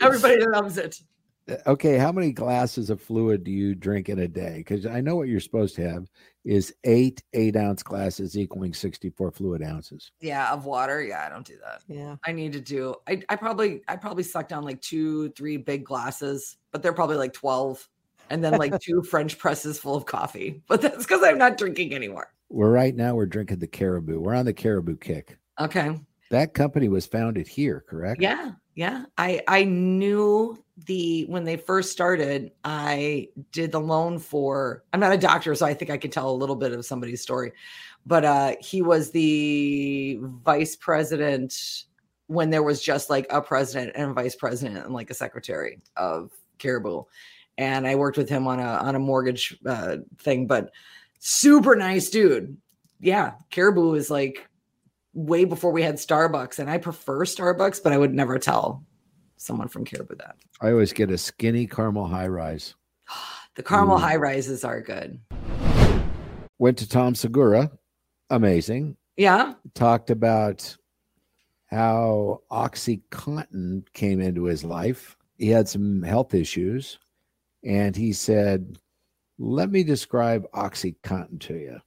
Everybody 0.00 0.44
loves 0.46 0.78
it. 0.78 1.00
Uh, 1.48 1.56
okay, 1.66 1.98
how 1.98 2.10
many 2.12 2.32
glasses 2.32 2.90
of 2.90 3.00
fluid 3.00 3.44
do 3.44 3.50
you 3.50 3.74
drink 3.74 4.08
in 4.08 4.20
a 4.20 4.28
day? 4.28 4.58
Because 4.58 4.86
I 4.86 5.00
know 5.00 5.16
what 5.16 5.28
you're 5.28 5.40
supposed 5.40 5.74
to 5.76 5.88
have 5.88 6.06
is 6.44 6.74
eight 6.84 7.22
eight 7.32 7.56
ounce 7.56 7.82
glasses 7.82 8.36
equaling 8.36 8.74
64 8.74 9.30
fluid 9.30 9.62
ounces. 9.62 10.12
Yeah, 10.20 10.52
of 10.52 10.66
water. 10.66 11.02
Yeah, 11.02 11.24
I 11.26 11.30
don't 11.30 11.46
do 11.46 11.56
that. 11.64 11.82
Yeah. 11.88 12.16
I 12.24 12.32
need 12.32 12.52
to 12.52 12.60
do. 12.60 12.94
I, 13.08 13.22
I 13.28 13.36
probably 13.36 13.82
I 13.88 13.96
probably 13.96 14.22
suck 14.22 14.48
down 14.48 14.64
like 14.64 14.80
two, 14.80 15.30
three 15.30 15.56
big 15.56 15.84
glasses, 15.84 16.56
but 16.70 16.82
they're 16.82 16.92
probably 16.92 17.16
like 17.16 17.32
twelve, 17.32 17.88
and 18.30 18.44
then 18.44 18.54
like 18.54 18.78
two 18.80 19.02
French 19.10 19.38
presses 19.38 19.78
full 19.78 19.96
of 19.96 20.06
coffee. 20.06 20.62
But 20.68 20.82
that's 20.82 21.04
because 21.04 21.22
I'm 21.22 21.38
not 21.38 21.56
drinking 21.56 21.94
anymore. 21.94 22.32
We're 22.50 22.70
right 22.70 22.94
now 22.94 23.14
we're 23.14 23.26
drinking 23.26 23.58
the 23.58 23.66
caribou. 23.66 24.20
We're 24.20 24.34
on 24.34 24.44
the 24.44 24.52
caribou 24.52 24.96
kick. 24.96 25.38
Okay. 25.58 25.98
That 26.30 26.54
company 26.54 26.88
was 26.88 27.06
founded 27.06 27.46
here, 27.46 27.84
correct? 27.88 28.20
Yeah, 28.20 28.52
yeah. 28.74 29.04
I 29.18 29.42
I 29.46 29.64
knew 29.64 30.62
the 30.86 31.24
when 31.26 31.44
they 31.44 31.56
first 31.56 31.92
started. 31.92 32.50
I 32.64 33.28
did 33.52 33.72
the 33.72 33.80
loan 33.80 34.18
for. 34.18 34.84
I'm 34.92 35.00
not 35.00 35.12
a 35.12 35.18
doctor, 35.18 35.54
so 35.54 35.66
I 35.66 35.74
think 35.74 35.90
I 35.90 35.96
could 35.96 36.12
tell 36.12 36.30
a 36.30 36.32
little 36.32 36.56
bit 36.56 36.72
of 36.72 36.84
somebody's 36.84 37.22
story. 37.22 37.52
But 38.06 38.24
uh, 38.24 38.54
he 38.60 38.82
was 38.82 39.10
the 39.10 40.18
vice 40.20 40.76
president 40.76 41.84
when 42.26 42.50
there 42.50 42.62
was 42.62 42.82
just 42.82 43.10
like 43.10 43.26
a 43.30 43.40
president 43.40 43.92
and 43.94 44.10
a 44.10 44.14
vice 44.14 44.34
president 44.34 44.84
and 44.84 44.94
like 44.94 45.10
a 45.10 45.14
secretary 45.14 45.80
of 45.96 46.30
Caribou. 46.58 47.04
And 47.56 47.86
I 47.86 47.94
worked 47.94 48.18
with 48.18 48.28
him 48.28 48.46
on 48.46 48.58
a 48.58 48.64
on 48.64 48.96
a 48.96 48.98
mortgage 49.00 49.56
uh, 49.64 49.98
thing, 50.18 50.46
but 50.46 50.70
super 51.20 51.76
nice 51.76 52.10
dude. 52.10 52.56
Yeah, 53.00 53.32
Caribou 53.50 53.94
is 53.94 54.10
like 54.10 54.48
way 55.14 55.44
before 55.44 55.72
we 55.72 55.82
had 55.82 55.94
Starbucks, 55.96 56.58
and 56.58 56.68
I 56.68 56.78
prefer 56.78 57.24
Starbucks, 57.24 57.82
but 57.82 57.92
I 57.92 57.98
would 57.98 58.12
never 58.12 58.38
tell 58.38 58.84
someone 59.36 59.68
from 59.68 59.84
Caribou 59.84 60.16
that. 60.16 60.36
I 60.60 60.70
always 60.70 60.92
get 60.92 61.10
a 61.10 61.18
skinny 61.18 61.66
caramel 61.66 62.06
high 62.06 62.28
rise. 62.28 62.74
The 63.56 63.62
caramel 63.62 63.98
Ooh. 63.98 64.00
high 64.00 64.16
rises 64.16 64.64
are 64.64 64.80
good. 64.80 65.20
Went 66.58 66.76
to 66.78 66.88
Tom 66.88 67.14
Segura. 67.14 67.70
Amazing. 68.28 68.96
Yeah. 69.16 69.54
Talked 69.74 70.10
about 70.10 70.76
how 71.66 72.42
Oxycontin 72.50 73.84
came 73.92 74.20
into 74.20 74.44
his 74.44 74.64
life. 74.64 75.16
He 75.38 75.50
had 75.50 75.68
some 75.68 76.02
health 76.02 76.34
issues. 76.34 76.98
And 77.64 77.94
he 77.94 78.12
said, 78.12 78.76
Let 79.38 79.70
me 79.70 79.84
describe 79.84 80.50
Oxycontin 80.52 81.38
to 81.42 81.54
you. 81.54 81.78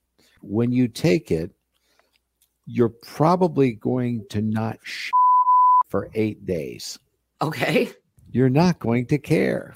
When 0.42 0.72
you 0.72 0.88
take 0.88 1.32
it, 1.32 1.52
you're 2.68 2.90
probably 2.90 3.74
going 3.74 4.26
to 4.30 4.42
not 4.42 4.78
sh- 4.84 5.10
for 5.90 6.10
eight 6.14 6.46
days. 6.46 7.00
Okay. 7.42 7.90
You're 8.32 8.50
not 8.50 8.80
going 8.80 9.06
to 9.08 9.18
care. 9.18 9.74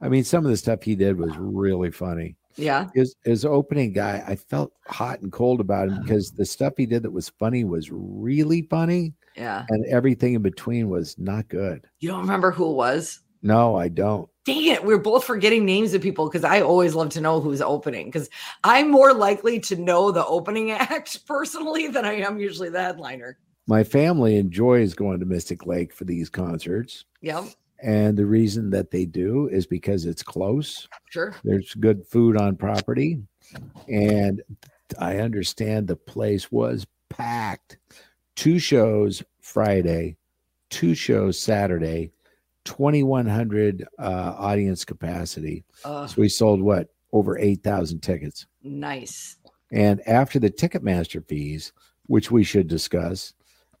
I 0.00 0.08
mean, 0.08 0.22
some 0.24 0.44
of 0.44 0.50
the 0.50 0.56
stuff 0.56 0.82
he 0.82 0.94
did 0.94 1.18
was 1.18 1.36
really 1.36 1.90
funny. 1.90 2.36
Yeah. 2.56 2.88
his 2.94 3.14
his 3.24 3.44
opening 3.44 3.92
guy, 3.92 4.22
I 4.26 4.34
felt 4.34 4.72
hot 4.88 5.20
and 5.20 5.30
cold 5.32 5.60
about 5.60 5.88
him 5.88 6.02
because 6.02 6.32
the 6.32 6.44
stuff 6.44 6.72
he 6.76 6.86
did 6.86 7.04
that 7.04 7.10
was 7.12 7.28
funny 7.38 7.62
was 7.64 7.88
really 7.92 8.62
funny, 8.62 9.14
Yeah. 9.36 9.64
and 9.68 9.86
everything 9.86 10.34
in 10.34 10.42
between 10.42 10.88
was 10.88 11.16
not 11.18 11.48
good. 11.48 11.82
You 12.00 12.08
don't 12.10 12.20
remember 12.20 12.50
who 12.50 12.68
it 12.70 12.74
was? 12.74 13.22
No, 13.42 13.76
I 13.76 13.88
don't. 13.88 14.28
Dang 14.44 14.64
it. 14.64 14.84
We're 14.84 14.98
both 14.98 15.24
forgetting 15.24 15.64
names 15.64 15.92
of 15.94 16.02
people 16.02 16.28
because 16.28 16.42
I 16.44 16.60
always 16.62 16.94
love 16.94 17.10
to 17.10 17.20
know 17.20 17.40
who's 17.40 17.60
opening 17.60 18.06
because 18.06 18.30
I'm 18.64 18.90
more 18.90 19.12
likely 19.12 19.60
to 19.60 19.76
know 19.76 20.10
the 20.10 20.24
opening 20.26 20.70
act 20.72 21.26
personally 21.26 21.88
than 21.88 22.04
I 22.04 22.14
am 22.20 22.38
usually 22.38 22.70
the 22.70 22.82
headliner. 22.82 23.38
My 23.66 23.84
family 23.84 24.36
enjoys 24.36 24.94
going 24.94 25.20
to 25.20 25.26
Mystic 25.26 25.66
Lake 25.66 25.92
for 25.92 26.04
these 26.04 26.30
concerts, 26.30 27.04
Yep. 27.20 27.44
and 27.82 28.16
the 28.16 28.24
reason 28.24 28.70
that 28.70 28.90
they 28.90 29.04
do 29.04 29.46
is 29.48 29.66
because 29.66 30.06
it's 30.06 30.22
close. 30.22 30.88
Sure. 31.10 31.34
There's 31.44 31.74
good 31.74 32.06
food 32.06 32.40
on 32.40 32.56
property, 32.56 33.18
and 33.86 34.40
I 34.98 35.18
understand 35.18 35.86
the 35.86 35.96
place 35.96 36.50
was 36.50 36.86
packed. 37.10 37.76
Two 38.36 38.58
shows 38.58 39.22
Friday, 39.42 40.16
two 40.70 40.94
shows 40.94 41.38
Saturday, 41.38 42.10
2,100 42.68 43.86
uh, 43.98 44.02
audience 44.38 44.84
capacity. 44.84 45.64
Uh, 45.84 46.06
So 46.06 46.20
we 46.20 46.28
sold 46.28 46.60
what? 46.60 46.88
Over 47.12 47.38
8,000 47.38 48.00
tickets. 48.00 48.46
nice. 48.62 49.36
And 49.70 50.00
after 50.08 50.38
the 50.38 50.48
Ticketmaster 50.50 51.22
fees, 51.26 51.72
which 52.06 52.30
we 52.30 52.42
should 52.42 52.68
discuss, 52.68 53.34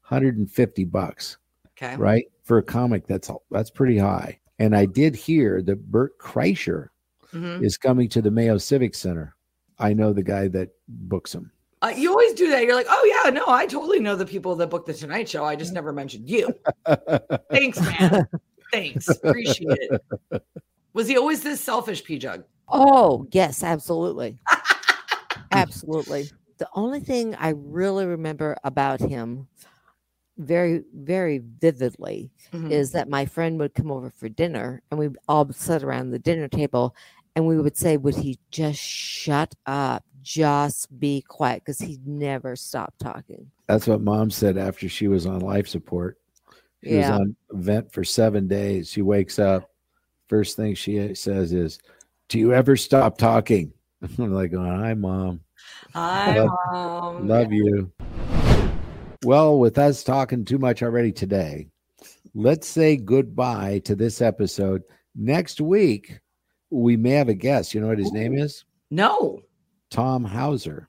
150 0.08 0.84
bucks, 0.84 1.38
Okay. 1.80 1.96
right? 1.96 2.24
For 2.42 2.58
a 2.58 2.62
comic, 2.62 3.06
that's 3.06 3.30
that's 3.50 3.70
pretty 3.70 3.96
high. 3.96 4.38
And 4.58 4.76
I 4.76 4.84
did 4.86 5.14
hear 5.16 5.62
that 5.62 5.90
Bert 5.90 6.18
Kreischer 6.18 6.88
Mhm. 7.32 7.62
is 7.64 7.78
coming 7.78 8.08
to 8.10 8.20
the 8.20 8.30
Mayo 8.30 8.58
Civic 8.58 8.94
Center. 8.94 9.34
I 9.78 9.94
know 9.94 10.12
the 10.12 10.22
guy 10.22 10.48
that 10.48 10.70
books 10.88 11.34
him. 11.34 11.52
Uh, 11.80 11.92
you 11.96 12.10
always 12.10 12.34
do 12.34 12.50
that. 12.50 12.64
You're 12.64 12.74
like, 12.74 12.86
oh 12.90 13.22
yeah, 13.24 13.30
no, 13.30 13.44
I 13.46 13.64
totally 13.66 14.00
know 14.00 14.16
the 14.16 14.26
people 14.26 14.56
that 14.56 14.68
book 14.68 14.84
the 14.84 14.92
Tonight 14.92 15.28
Show. 15.28 15.44
I 15.44 15.56
just 15.56 15.72
never 15.72 15.92
mentioned 15.92 16.28
you. 16.28 16.52
Thanks, 17.50 17.80
man. 17.80 18.26
Thanks, 18.72 19.08
appreciate 19.08 19.78
it. 19.90 20.02
Was 20.94 21.08
he 21.08 21.16
always 21.16 21.42
this 21.42 21.60
selfish, 21.60 22.04
Pjugg? 22.04 22.44
Oh, 22.68 23.26
yes, 23.30 23.62
absolutely. 23.62 24.38
absolutely. 25.52 26.28
The 26.58 26.68
only 26.74 27.00
thing 27.00 27.34
I 27.36 27.50
really 27.50 28.06
remember 28.06 28.56
about 28.64 29.00
him 29.00 29.48
very, 30.36 30.84
very 30.94 31.38
vividly 31.38 32.30
Mhm. 32.52 32.70
is 32.70 32.92
that 32.92 33.08
my 33.08 33.26
friend 33.26 33.58
would 33.58 33.74
come 33.74 33.90
over 33.90 34.10
for 34.10 34.28
dinner 34.28 34.82
and 34.90 34.98
we'd 34.98 35.16
all 35.28 35.50
sit 35.52 35.82
around 35.82 36.10
the 36.10 36.18
dinner 36.18 36.48
table 36.48 36.94
and 37.34 37.46
we 37.46 37.58
would 37.58 37.76
say, 37.76 37.96
Would 37.96 38.16
he 38.16 38.38
just 38.50 38.80
shut 38.80 39.54
up? 39.66 40.04
Just 40.22 40.98
be 40.98 41.22
quiet 41.22 41.62
because 41.64 41.78
he 41.78 41.98
never 42.04 42.54
stopped 42.56 42.98
talking. 43.00 43.50
That's 43.66 43.86
what 43.86 44.00
mom 44.00 44.30
said 44.30 44.58
after 44.58 44.88
she 44.88 45.08
was 45.08 45.26
on 45.26 45.40
life 45.40 45.68
support. 45.68 46.18
She 46.84 46.90
Yeah. 46.94 47.10
was 47.10 47.20
on 47.20 47.36
vent 47.52 47.92
for 47.92 48.04
seven 48.04 48.46
days. 48.48 48.90
She 48.90 49.02
wakes 49.02 49.38
up. 49.38 49.70
First 50.28 50.56
thing 50.56 50.74
she 50.74 51.14
says 51.14 51.52
is, 51.52 51.78
Do 52.28 52.38
you 52.38 52.52
ever 52.52 52.76
stop 52.76 53.16
talking? 53.18 53.72
I'm 54.18 54.32
like, 54.32 54.52
going, 54.52 54.70
Hi, 54.70 54.94
mom. 54.94 55.40
Hi, 55.94 56.38
Love- 56.38 56.50
mom. 56.72 57.26
Love 57.28 57.52
you. 57.52 57.90
Well, 59.24 59.58
with 59.58 59.78
us 59.78 60.04
talking 60.04 60.44
too 60.44 60.58
much 60.58 60.82
already 60.82 61.10
today, 61.10 61.68
let's 62.34 62.68
say 62.68 62.96
goodbye 62.96 63.80
to 63.80 63.96
this 63.96 64.20
episode. 64.22 64.82
Next 65.16 65.60
week, 65.60 66.20
we 66.70 66.96
may 66.96 67.10
have 67.12 67.28
a 67.28 67.34
guest. 67.34 67.74
You 67.74 67.80
know 67.80 67.88
what 67.88 67.98
his 67.98 68.12
name 68.12 68.38
is? 68.38 68.64
No. 68.90 69.40
Tom 69.90 70.22
Hauser. 70.22 70.88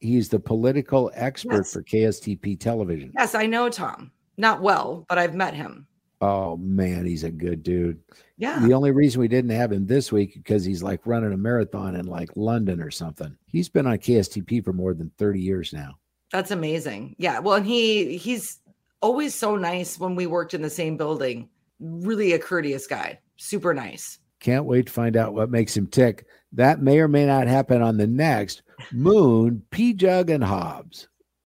He's 0.00 0.28
the 0.28 0.40
political 0.40 1.10
expert 1.14 1.58
Yes. 1.58 1.72
for 1.72 1.82
KSTP 1.82 2.58
television. 2.58 3.12
Yes, 3.14 3.34
I 3.34 3.46
know 3.46 3.68
Tom. 3.70 4.10
Not 4.40 4.62
well, 4.62 5.04
but 5.06 5.18
I've 5.18 5.34
met 5.34 5.52
him. 5.52 5.86
Oh 6.22 6.56
man, 6.56 7.04
he's 7.04 7.24
a 7.24 7.30
good 7.30 7.62
dude. 7.62 8.00
Yeah. 8.38 8.58
The 8.60 8.72
only 8.72 8.90
reason 8.90 9.20
we 9.20 9.28
didn't 9.28 9.50
have 9.50 9.70
him 9.70 9.86
this 9.86 10.10
week 10.10 10.32
because 10.34 10.64
he's 10.64 10.82
like 10.82 11.06
running 11.06 11.34
a 11.34 11.36
marathon 11.36 11.94
in 11.94 12.06
like 12.06 12.30
London 12.36 12.80
or 12.80 12.90
something. 12.90 13.36
He's 13.46 13.68
been 13.68 13.86
on 13.86 13.98
KSTP 13.98 14.64
for 14.64 14.72
more 14.72 14.94
than 14.94 15.12
30 15.18 15.40
years 15.40 15.74
now. 15.74 15.98
That's 16.32 16.52
amazing. 16.52 17.16
Yeah. 17.18 17.38
Well, 17.38 17.56
and 17.56 17.66
he 17.66 18.16
he's 18.16 18.60
always 19.02 19.34
so 19.34 19.56
nice 19.56 19.98
when 19.98 20.14
we 20.14 20.26
worked 20.26 20.54
in 20.54 20.62
the 20.62 20.70
same 20.70 20.96
building. 20.96 21.50
Really 21.78 22.32
a 22.32 22.38
courteous 22.38 22.86
guy. 22.86 23.18
Super 23.36 23.74
nice. 23.74 24.20
Can't 24.40 24.64
wait 24.64 24.86
to 24.86 24.92
find 24.92 25.18
out 25.18 25.34
what 25.34 25.50
makes 25.50 25.76
him 25.76 25.86
tick. 25.86 26.24
That 26.52 26.80
may 26.80 27.00
or 27.00 27.08
may 27.08 27.26
not 27.26 27.46
happen 27.46 27.82
on 27.82 27.98
the 27.98 28.06
next 28.06 28.62
Moon, 28.90 29.62
Pjugg, 29.70 30.30
and 30.30 30.42
Hobbs. 30.42 31.08